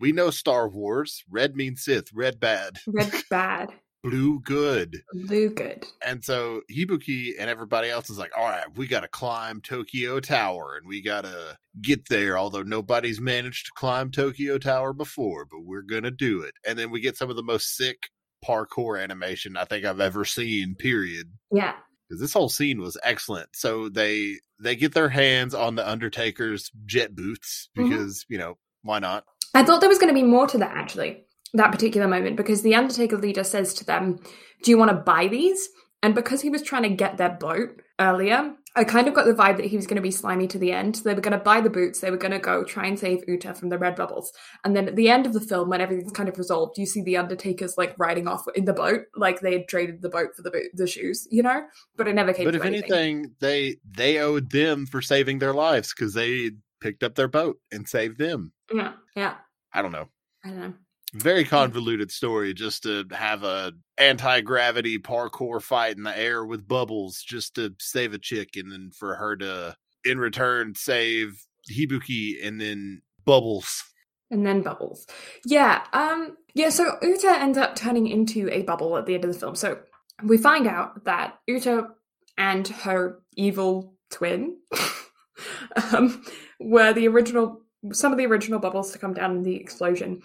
[0.00, 1.22] we know Star Wars.
[1.30, 2.12] Red means Sith.
[2.12, 2.78] Red bad.
[2.86, 3.70] Red bad,
[4.04, 5.02] Blue good.
[5.14, 5.86] blue good.
[6.06, 10.20] And so Hibiki and everybody else is like, all right, we got to climb Tokyo
[10.20, 12.36] Tower and we got to get there.
[12.38, 16.52] Although nobody's managed to climb Tokyo Tower before, but we're going to do it.
[16.68, 18.10] And then we get some of the most sick
[18.46, 21.28] parkour animation I think I've ever seen, period.
[21.50, 21.72] Yeah,
[22.06, 23.48] Because this whole scene was excellent.
[23.56, 27.88] So they they get their hands on the Undertaker's jet boots Mhm.
[27.88, 29.24] because, you know, why not?
[29.54, 31.23] I thought there was going to be more to that actually,
[31.54, 34.18] that particular moment, because the Undertaker leader says to them,
[34.62, 35.68] Do you want to buy these?
[36.02, 39.32] And because he was trying to get their boat earlier, I kind of got the
[39.32, 40.96] vibe that he was going to be slimy to the end.
[40.96, 43.22] They were going to buy the boots, they were going to go try and save
[43.28, 44.32] Uta from the red bubbles.
[44.64, 47.02] And then at the end of the film, when everything's kind of resolved, you see
[47.02, 50.42] the Undertakers like riding off in the boat, like they had traded the boat for
[50.42, 51.64] the boot, the shoes, you know?
[51.96, 52.92] But it never came But if anything.
[52.92, 56.50] anything, they they owed them for saving their lives because they
[56.80, 58.52] picked up their boat and saved them.
[58.72, 59.36] Yeah, yeah.
[59.72, 60.08] I don't know.
[60.44, 60.74] I don't know.
[61.14, 67.22] Very convoluted story just to have a anti-gravity parkour fight in the air with bubbles
[67.22, 71.40] just to save a chick and then for her to in return save
[71.70, 73.84] Hibiki and then bubbles.
[74.30, 75.06] And then bubbles.
[75.44, 79.32] Yeah, um yeah, so Uta ends up turning into a bubble at the end of
[79.32, 79.54] the film.
[79.54, 79.78] So
[80.24, 81.88] we find out that Uta
[82.36, 84.56] and her evil twin
[85.92, 86.24] um
[86.58, 87.60] were the original
[87.92, 90.22] some of the original bubbles to come down in the explosion.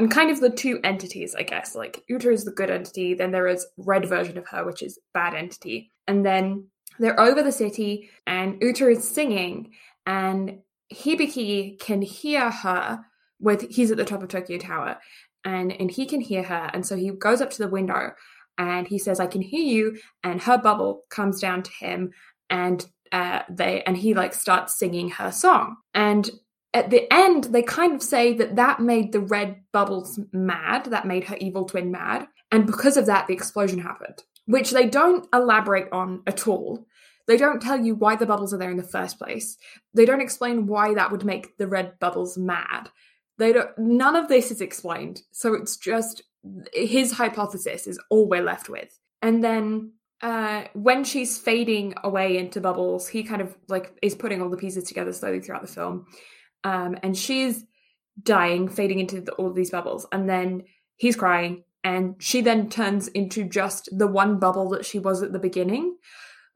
[0.00, 1.74] And kind of the two entities, I guess.
[1.74, 4.98] Like Uta is the good entity, then there is red version of her, which is
[5.12, 5.90] bad entity.
[6.08, 9.72] And then they're over the city, and Uta is singing,
[10.06, 13.00] and Hibiki can hear her
[13.40, 14.96] with he's at the top of Tokyo Tower,
[15.44, 18.12] and and he can hear her, and so he goes up to the window
[18.56, 22.12] and he says, "I can hear you," and her bubble comes down to him,
[22.48, 26.30] and uh, they and he like starts singing her song, and
[26.72, 31.06] at the end they kind of say that that made the red bubbles mad, that
[31.06, 35.26] made her evil twin mad, and because of that the explosion happened, which they don't
[35.32, 36.86] elaborate on at all.
[37.26, 39.56] They don't tell you why the bubbles are there in the first place.
[39.94, 42.90] They don't explain why that would make the red bubbles mad.
[43.38, 45.22] They don't none of this is explained.
[45.30, 46.22] So it's just
[46.72, 48.98] his hypothesis is all we're left with.
[49.22, 49.92] And then
[50.22, 54.56] uh, when she's fading away into bubbles, he kind of like is putting all the
[54.56, 56.06] pieces together slowly throughout the film.
[56.64, 57.64] Um, and she's
[58.22, 60.06] dying, fading into the, all of these bubbles.
[60.12, 60.64] And then
[60.96, 65.32] he's crying, and she then turns into just the one bubble that she was at
[65.32, 65.96] the beginning.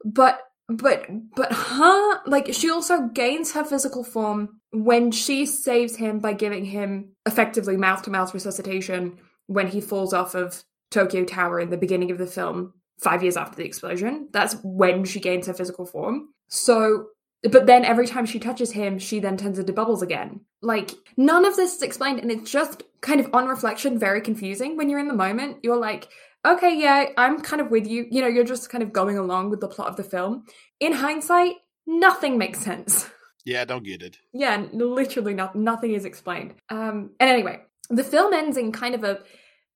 [0.03, 6.19] But but but her like she also gains her physical form when she saves him
[6.19, 11.59] by giving him effectively mouth to mouth resuscitation when he falls off of Tokyo Tower
[11.59, 14.29] in the beginning of the film, five years after the explosion.
[14.31, 16.29] That's when she gains her physical form.
[16.47, 17.07] So,
[17.51, 20.41] but then every time she touches him, she then turns into bubbles again.
[20.61, 24.77] Like, none of this is explained, and it's just kind of on reflection very confusing.
[24.77, 26.07] When you're in the moment, you're like,
[26.45, 28.07] okay, yeah, I'm kind of with you.
[28.09, 30.45] You know, you're just kind of going along with the plot of the film.
[30.79, 33.09] In hindsight, nothing makes sense.
[33.45, 34.17] Yeah, I don't get it.
[34.33, 36.55] Yeah, literally not, nothing is explained.
[36.69, 39.19] Um, and anyway, the film ends in kind of a,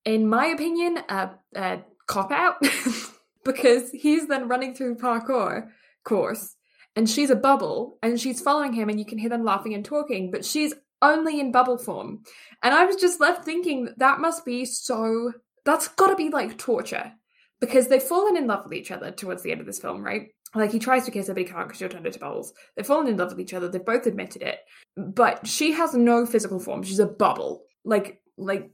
[0.05, 2.55] in my opinion, a, a cop out
[3.45, 5.69] because he's then running through parkour
[6.03, 6.55] course
[6.99, 9.85] and she's a bubble and she's following him and you can hear them laughing and
[9.85, 12.23] talking, but she's only in bubble form.
[12.61, 15.31] And I was just left thinking that, must be so,
[15.63, 17.13] that's gotta be like torture
[17.61, 20.27] because they've fallen in love with each other towards the end of this film, right?
[20.53, 22.51] Like he tries to kiss her, but he can't because you're turned into bubbles.
[22.75, 23.69] They've fallen in love with each other.
[23.69, 24.59] They've both admitted it,
[24.97, 26.83] but she has no physical form.
[26.83, 28.71] She's a bubble, like like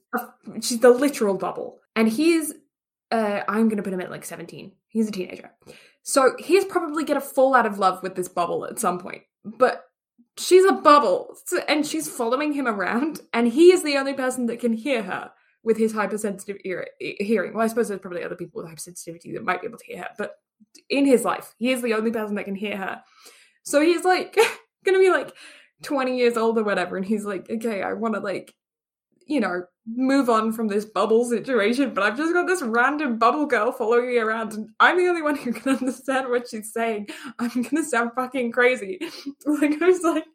[0.62, 1.78] she's the literal bubble.
[1.96, 2.56] And he's,
[3.12, 4.72] uh, I'm gonna put him at like 17.
[4.88, 5.52] He's a teenager,
[6.08, 9.24] so he's probably gonna fall out of love with this bubble at some point.
[9.44, 9.84] But
[10.38, 11.36] she's a bubble,
[11.68, 15.32] and she's following him around, and he is the only person that can hear her
[15.64, 17.54] with his hypersensitive ear- hearing.
[17.56, 20.04] Well, I suppose there's probably other people with hypersensitivity that might be able to hear
[20.04, 20.36] her, but
[20.92, 21.56] in his life.
[21.58, 23.02] He is the only person that can hear her.
[23.64, 24.38] So he's like
[24.86, 25.34] gonna be like
[25.82, 28.54] 20 years old or whatever, and he's like, okay, I wanna like,
[29.26, 33.46] you know, move on from this bubble situation, but I've just got this random bubble
[33.46, 37.10] girl following me around, and I'm the only one who can understand what she's saying.
[37.40, 39.00] I'm gonna sound fucking crazy.
[39.46, 40.26] like I was like,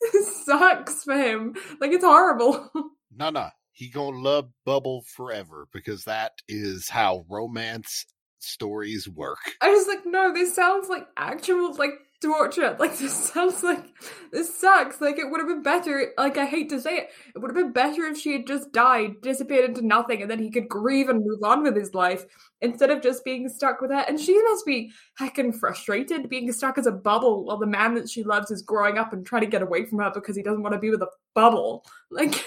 [0.00, 1.54] it sucks for him.
[1.80, 2.70] Like it's horrible.
[3.12, 3.48] No, no.
[3.72, 8.06] He gonna love Bubble forever because that is how romance
[8.38, 9.38] stories work.
[9.60, 11.90] I was like, no, this sounds like actual like
[12.20, 12.76] torture.
[12.80, 13.84] Like this sounds like
[14.32, 15.00] this sucks.
[15.00, 16.12] Like it would have been better.
[16.16, 18.72] Like I hate to say it, it would have been better if she had just
[18.72, 22.24] died, disappeared into nothing, and then he could grieve and move on with his life
[22.60, 24.04] instead of just being stuck with her.
[24.08, 28.08] And she must be heckin' frustrated being stuck as a bubble while the man that
[28.08, 30.62] she loves is growing up and trying to get away from her because he doesn't
[30.62, 31.84] want to be with a bubble.
[32.12, 32.44] Like,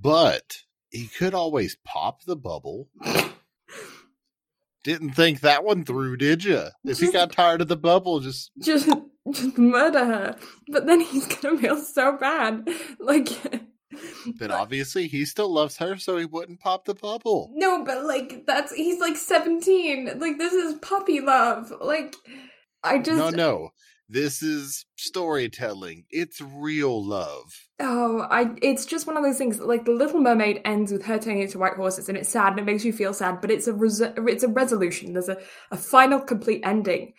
[0.00, 2.88] but he could always pop the bubble
[4.84, 6.66] didn't think that one through, did you?
[6.84, 8.88] If he got tired of the bubble, just just
[9.30, 10.36] just murder her.
[10.68, 12.68] But then he's gonna feel so bad.
[12.98, 13.28] Like
[14.38, 17.50] But obviously he still loves her, so he wouldn't pop the bubble.
[17.54, 20.18] No, but like that's he's like seventeen.
[20.18, 21.72] Like this is puppy love.
[21.80, 22.14] Like
[22.82, 23.70] I just No, no.
[24.08, 26.04] This is storytelling.
[26.10, 27.50] It's real love.
[27.80, 29.58] Oh, I it's just one of those things.
[29.58, 32.58] Like the Little Mermaid ends with her turning into white horses, and it's sad and
[32.60, 35.14] it makes you feel sad, but it's a res- it's a resolution.
[35.14, 35.38] There's a,
[35.70, 37.14] a final complete ending.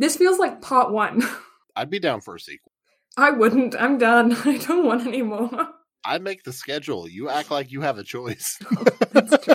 [0.00, 1.22] This feels like part one.
[1.76, 2.72] I'd be down for a sequel.
[3.18, 3.76] I wouldn't.
[3.78, 4.32] I'm done.
[4.46, 5.68] I don't want any more.
[6.06, 7.06] I make the schedule.
[7.06, 8.58] You act like you have a choice.
[9.12, 9.54] Oh, that's true.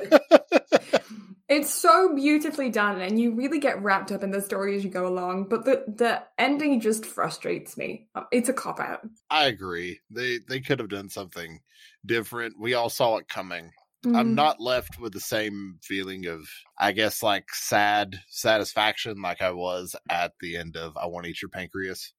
[1.47, 4.89] It's so beautifully done, and you really get wrapped up in the story as you
[4.89, 5.45] go along.
[5.45, 8.09] But the the ending just frustrates me.
[8.31, 9.07] It's a cop out.
[9.29, 10.01] I agree.
[10.09, 11.61] They they could have done something
[12.05, 12.59] different.
[12.59, 13.71] We all saw it coming.
[14.05, 14.15] Mm.
[14.15, 16.47] I'm not left with the same feeling of,
[16.79, 21.31] I guess, like sad satisfaction like I was at the end of I Want to
[21.31, 22.13] Eat Your Pancreas.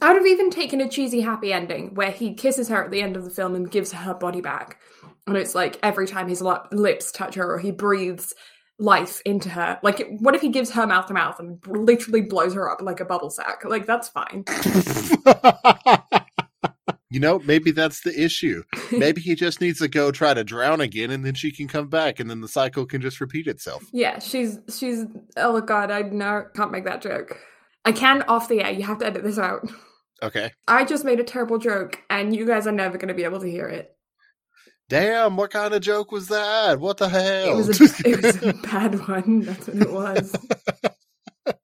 [0.00, 3.00] I would have even taken a cheesy happy ending where he kisses her at the
[3.00, 4.80] end of the film and gives her body back.
[5.26, 8.34] And it's like every time his lips touch her or he breathes
[8.78, 9.78] life into her.
[9.82, 13.00] Like, what if he gives her mouth to mouth and literally blows her up like
[13.00, 13.64] a bubble sack?
[13.64, 14.44] Like, that's fine.
[17.14, 18.64] You know, maybe that's the issue.
[18.90, 21.86] Maybe he just needs to go try to drown again and then she can come
[21.86, 23.84] back and then the cycle can just repeat itself.
[23.92, 25.04] Yeah, she's she's
[25.36, 27.38] oh god, I no can't make that joke.
[27.84, 28.72] I can off the air.
[28.72, 29.64] You have to edit this out.
[30.24, 30.50] Okay.
[30.66, 33.38] I just made a terrible joke, and you guys are never going to be able
[33.38, 33.96] to hear it.
[34.88, 36.80] Damn, what kind of joke was that?
[36.80, 37.48] What the hell?
[37.50, 39.42] It was a, it was a bad one.
[39.42, 40.36] That's what it was.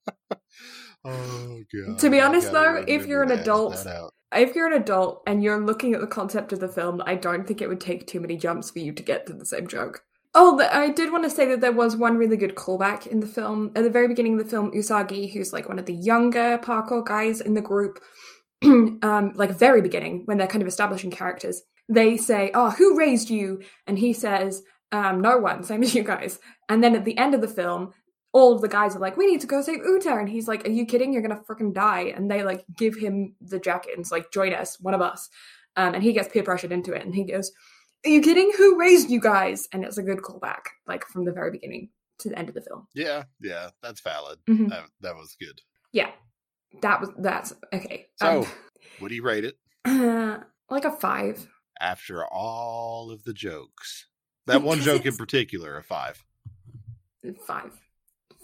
[1.04, 1.98] oh god.
[1.98, 4.14] To be honest, though, if you're an adult- ask that out.
[4.32, 7.46] If you're an adult and you're looking at the concept of the film, I don't
[7.46, 10.04] think it would take too many jumps for you to get to the same joke.
[10.32, 13.26] Oh, I did want to say that there was one really good callback in the
[13.26, 13.72] film.
[13.74, 17.04] At the very beginning of the film, Usagi, who's like one of the younger parkour
[17.04, 17.98] guys in the group,
[18.62, 23.28] um, like very beginning, when they're kind of establishing characters, they say, Oh, who raised
[23.28, 23.62] you?
[23.88, 24.62] And he says,
[24.92, 26.38] um, No one, same as you guys.
[26.68, 27.92] And then at the end of the film,
[28.32, 30.14] all of the guys are like, We need to go save Uta.
[30.14, 31.12] And he's like, Are you kidding?
[31.12, 32.12] You're gonna freaking die.
[32.14, 35.28] And they like give him the jacket and it's like, Join us, one of us.
[35.76, 37.50] Um, and he gets peer pressured into it and he goes,
[38.06, 38.52] Are you kidding?
[38.56, 39.68] Who raised you guys?
[39.72, 42.60] And it's a good callback, like from the very beginning to the end of the
[42.62, 42.86] film.
[42.94, 44.38] Yeah, yeah, that's valid.
[44.48, 44.68] Mhm.
[44.68, 45.60] That, that was good.
[45.92, 46.10] Yeah.
[46.82, 48.06] That was that's okay.
[48.16, 48.46] So, Um,
[49.00, 51.48] what do you rate it uh, like a five.
[51.80, 54.06] after all of the jokes?
[54.46, 56.24] That one joke in particular, a five.
[57.46, 57.72] Five.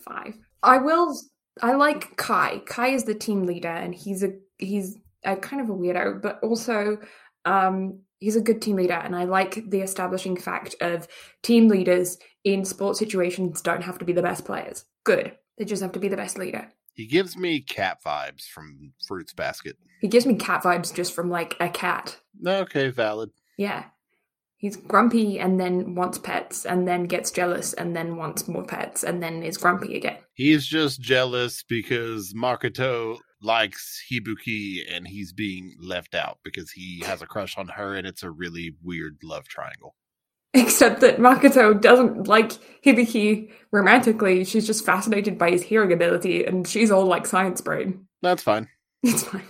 [0.08, 0.34] Five.
[0.62, 1.18] I will
[1.62, 2.62] I like Kai.
[2.66, 6.38] Kai is the team leader and he's a he's a kind of a weirdo, but
[6.42, 6.98] also
[7.44, 11.06] um he's a good team leader and I like the establishing fact of
[11.42, 14.84] team leaders in sports situations don't have to be the best players.
[15.04, 15.32] Good.
[15.58, 16.70] They just have to be the best leader.
[16.94, 19.76] He gives me cat vibes from Fruits Basket.
[20.00, 22.18] He gives me cat vibes just from like a cat.
[22.46, 23.30] Okay, valid.
[23.58, 23.84] Yeah.
[24.58, 29.04] He's grumpy and then wants pets and then gets jealous and then wants more pets
[29.04, 30.16] and then is grumpy again.
[30.32, 37.20] He's just jealous because Makoto likes Hibiki and he's being left out because he has
[37.20, 39.94] a crush on her and it's a really weird love triangle.
[40.54, 42.52] Except that Makoto doesn't like
[42.82, 44.44] Hibiki romantically.
[44.44, 48.06] She's just fascinated by his hearing ability and she's all like science brain.
[48.22, 48.68] That's fine.
[49.02, 49.44] It's fine.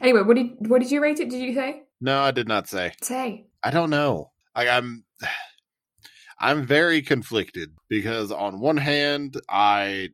[0.00, 1.28] Anyway, what did what did you rate it?
[1.28, 1.82] Did you say?
[2.00, 2.94] No, I did not say.
[3.02, 3.46] Say.
[3.62, 4.32] I don't know.
[4.56, 5.04] Like I'm
[6.40, 10.10] I'm very conflicted because on one hand I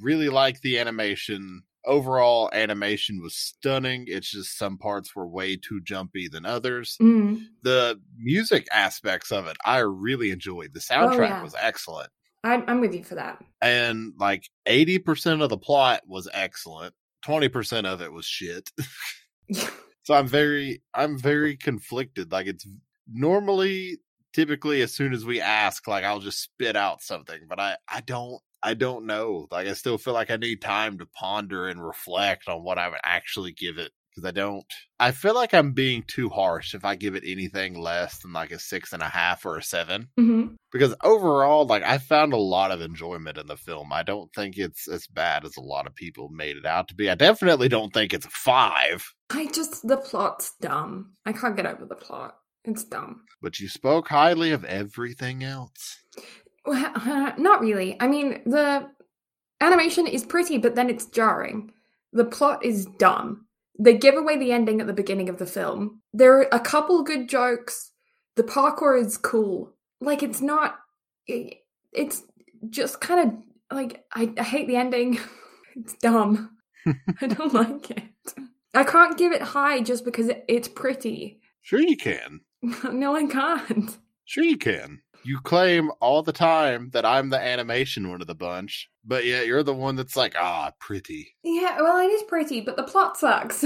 [0.00, 1.62] really like the animation.
[1.84, 4.06] Overall animation was stunning.
[4.08, 6.96] It's just some parts were way too jumpy than others.
[7.00, 7.44] Mm.
[7.62, 10.74] The music aspects of it I really enjoyed.
[10.74, 11.42] The soundtrack yeah.
[11.42, 12.10] was excellent.
[12.42, 13.42] I'm I'm with you for that.
[13.62, 16.92] And like 80% of the plot was excellent.
[17.24, 18.70] 20% of it was shit.
[20.06, 22.30] So I'm very I'm very conflicted.
[22.30, 22.64] Like it's
[23.06, 23.98] normally
[24.32, 28.00] typically as soon as we ask, like I'll just spit out something, but I I
[28.02, 29.46] don't I don't know.
[29.50, 32.88] Like I still feel like I need time to ponder and reflect on what I
[32.88, 34.64] would actually give it because I don't.
[34.98, 38.50] I feel like I'm being too harsh if I give it anything less than like
[38.50, 40.08] a six and a half or a seven.
[40.16, 43.92] hmm Because overall, like I found a lot of enjoyment in the film.
[43.92, 46.94] I don't think it's as bad as a lot of people made it out to
[46.94, 47.10] be.
[47.10, 49.06] I definitely don't think it's a five.
[49.30, 51.12] I just the plot's dumb.
[51.24, 52.36] I can't get over the plot.
[52.66, 53.22] It's dumb.
[53.40, 56.02] But you spoke highly of everything else.
[56.64, 56.92] Well,
[57.38, 57.96] not really.
[58.00, 58.88] I mean, the
[59.60, 61.72] animation is pretty, but then it's jarring.
[62.12, 63.46] The plot is dumb.
[63.78, 66.00] They give away the ending at the beginning of the film.
[66.12, 67.92] There are a couple good jokes.
[68.36, 69.74] The parkour is cool.
[70.00, 70.78] Like, it's not.
[71.26, 71.58] it-
[71.92, 72.22] It's
[72.70, 74.04] just kind of like.
[74.14, 75.18] I, I hate the ending.
[75.78, 76.56] It's dumb.
[77.20, 78.02] I don't like it.
[78.74, 81.38] I can't give it high just because it, it's pretty.
[81.60, 82.40] Sure, you can.
[82.92, 83.96] no, I can't.
[84.24, 85.00] Sure, you can.
[85.24, 89.46] You claim all the time that I'm the animation one of the bunch, but yet
[89.46, 91.34] you're the one that's like, ah, pretty.
[91.42, 93.64] Yeah, well, it is pretty, but the plot sucks.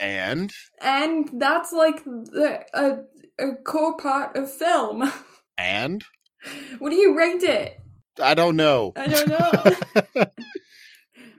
[0.00, 2.98] And and that's like the, a,
[3.44, 5.10] a core part of film.
[5.56, 6.04] and
[6.78, 7.80] What do you rate it?
[8.20, 8.92] I don't know.
[8.96, 10.24] I don't know.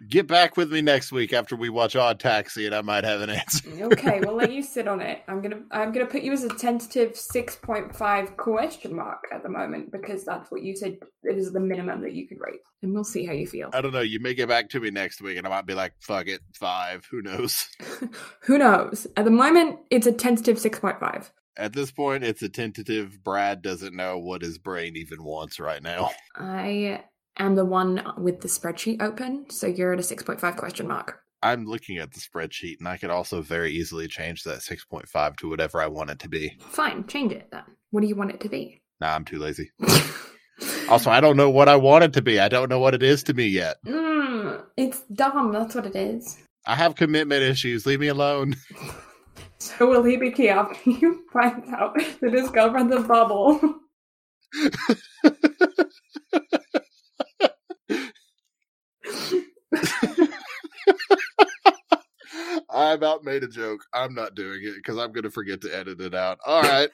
[0.09, 3.21] Get back with me next week after we watch Odd Taxi, and I might have
[3.21, 3.69] an answer.
[3.93, 5.21] okay, we'll let you sit on it.
[5.27, 9.43] I'm gonna I'm gonna put you as a tentative six point five question mark at
[9.43, 12.61] the moment because that's what you said it is the minimum that you could rate,
[12.81, 13.69] and we'll see how you feel.
[13.71, 14.01] I don't know.
[14.01, 16.41] You may get back to me next week, and I might be like, "Fuck it,
[16.55, 17.05] five.
[17.11, 17.67] Who knows?"
[18.41, 19.05] Who knows?
[19.15, 21.31] At the moment, it's a tentative six point five.
[21.55, 23.23] At this point, it's a tentative.
[23.23, 26.09] Brad doesn't know what his brain even wants right now.
[26.35, 27.03] I
[27.39, 30.87] am the one with the spreadsheet open, so you're at a six point five question
[30.87, 31.21] mark.
[31.41, 35.49] I'm looking at the spreadsheet, and I could also very easily change that 6.5 to
[35.49, 36.57] whatever I want it to be.
[36.59, 37.63] Fine, change it then.
[37.91, 38.81] What do you want it to be?
[38.99, 39.71] Nah, I'm too lazy.
[40.89, 42.39] Also, I don't know what I want it to be.
[42.39, 43.77] I don't know what it is to me yet.
[43.85, 45.53] Mm, it's dumb.
[45.53, 46.37] That's what it is.
[46.65, 47.85] I have commitment issues.
[47.85, 48.55] Leave me alone.
[49.61, 53.59] So will he be key after you find out that his girlfriend's a bubble?
[62.69, 63.81] I about made a joke.
[63.93, 66.39] I'm not doing it because I'm going to forget to edit it out.
[66.45, 66.89] All right.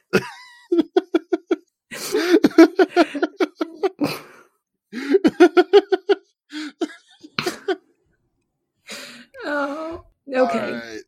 [9.45, 10.99] oh, okay.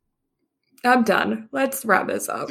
[0.84, 1.50] I'm done.
[1.52, 2.50] Let's wrap this up.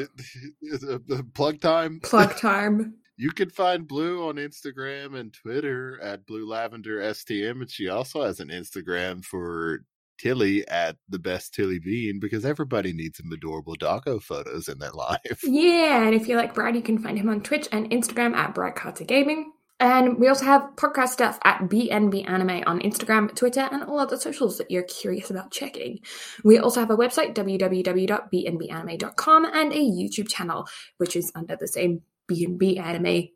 [1.34, 2.00] Plug time.
[2.00, 2.94] Plug time.
[3.18, 8.22] You can find Blue on Instagram and Twitter at Blue Lavender STM, and she also
[8.22, 9.86] has an Instagram for
[10.18, 14.90] Tilly at the best Tilly Bean because everybody needs some adorable doggo photos in their
[14.92, 15.40] life.
[15.42, 18.54] Yeah, and if you like Brad, you can find him on Twitch and Instagram at
[18.54, 19.52] Brad Carter Gaming.
[19.78, 24.16] And we also have podcast stuff at BNB Anime on Instagram, Twitter, and all other
[24.16, 26.00] socials that you're curious about checking.
[26.42, 32.00] We also have a website, www.bnbanime.com, and a YouTube channel, which is under the same
[32.30, 33.28] BNB Anime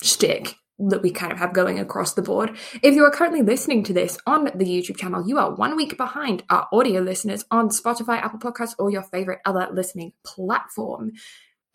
[0.00, 2.56] stick that we kind of have going across the board.
[2.82, 5.96] If you are currently listening to this on the YouTube channel, you are one week
[5.96, 11.12] behind our audio listeners on Spotify, Apple Podcasts, or your favorite other listening platform.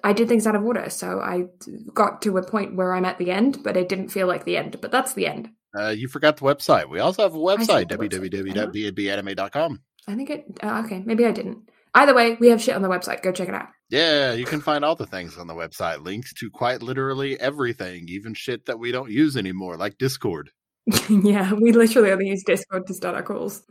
[0.04, 1.46] I did things out of order, so I
[1.94, 4.58] got to a point where I'm at the end, but it didn't feel like the
[4.58, 4.80] end.
[4.82, 5.50] But that's the end.
[5.78, 6.90] Uh, you forgot the website.
[6.90, 8.12] We also have a website, website.
[8.12, 9.82] www.bnbanime.com.
[10.08, 10.46] I think it.
[10.62, 11.70] Uh, okay, maybe I didn't.
[11.96, 13.22] Either way, we have shit on the website.
[13.22, 13.68] Go check it out.
[13.94, 16.04] Yeah, you can find all the things on the website.
[16.04, 20.50] Links to quite literally everything, even shit that we don't use anymore, like Discord.
[21.10, 23.62] yeah, we literally only use Discord to start our calls.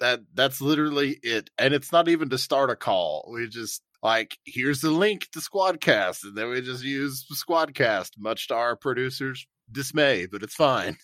[0.00, 1.50] That that's literally it.
[1.58, 3.30] And it's not even to start a call.
[3.32, 8.48] We just like here's the link to Squadcast, and then we just use Squadcast, much
[8.48, 10.96] to our producers' dismay, but it's fine.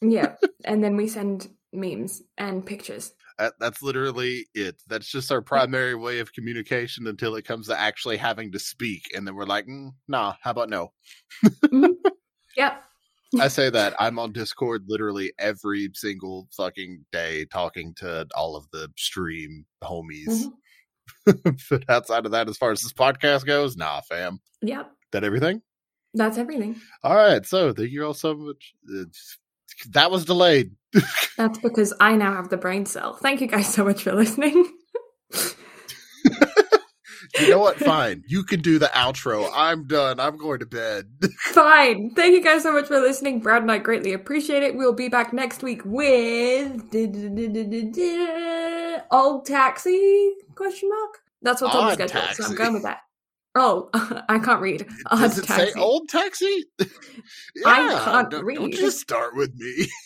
[0.00, 3.12] yeah, and then we send memes and pictures.
[3.42, 4.80] That, that's literally it.
[4.86, 9.10] That's just our primary way of communication until it comes to actually having to speak,
[9.16, 10.92] and then we're like, mm, "Nah, how about no?"
[11.44, 11.86] mm-hmm.
[12.56, 12.84] Yep.
[13.40, 18.70] I say that I'm on Discord literally every single fucking day, talking to all of
[18.70, 20.44] the stream homies.
[21.26, 21.50] Mm-hmm.
[21.70, 24.38] but outside of that, as far as this podcast goes, nah, fam.
[24.60, 24.88] Yep.
[25.10, 25.62] That everything?
[26.14, 26.76] That's everything.
[27.02, 27.44] All right.
[27.44, 28.72] So thank you all so much.
[28.88, 29.36] It's,
[29.90, 30.70] that was delayed.
[31.36, 33.16] That's because I now have the brain cell.
[33.16, 34.70] Thank you guys so much for listening.
[37.38, 37.78] you know what?
[37.78, 38.24] Fine.
[38.26, 39.50] You can do the outro.
[39.54, 40.20] I'm done.
[40.20, 41.06] I'm going to bed.
[41.38, 42.14] Fine.
[42.14, 43.40] Thank you guys so much for listening.
[43.40, 44.76] Brad and I greatly appreciate it.
[44.76, 46.72] We'll be back next week with
[49.10, 50.32] Old Taxi?
[50.54, 51.18] Question mark.
[51.42, 52.42] That's what's on the schedule, taxi.
[52.42, 53.00] so I'm going with that.
[53.54, 53.90] Oh,
[54.28, 54.86] I can't read.
[55.10, 55.72] Odd Does it taxi.
[55.72, 56.64] say old taxi?
[56.78, 56.86] yeah,
[57.66, 58.58] I can't don't, read.
[58.58, 59.88] Don't just start with me.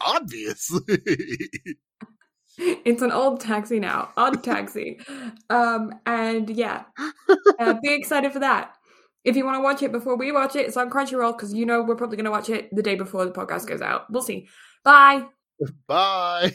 [0.00, 0.80] Obviously.
[2.58, 4.10] It's an old taxi now.
[4.16, 5.00] Odd taxi.
[5.48, 6.84] um, and yeah.
[7.58, 8.74] Uh, be excited for that.
[9.24, 11.64] If you want to watch it before we watch it, it's on Crunchyroll because you
[11.64, 14.10] know we're probably going to watch it the day before the podcast goes out.
[14.10, 14.48] We'll see.
[14.84, 15.26] Bye.
[15.86, 16.52] Bye.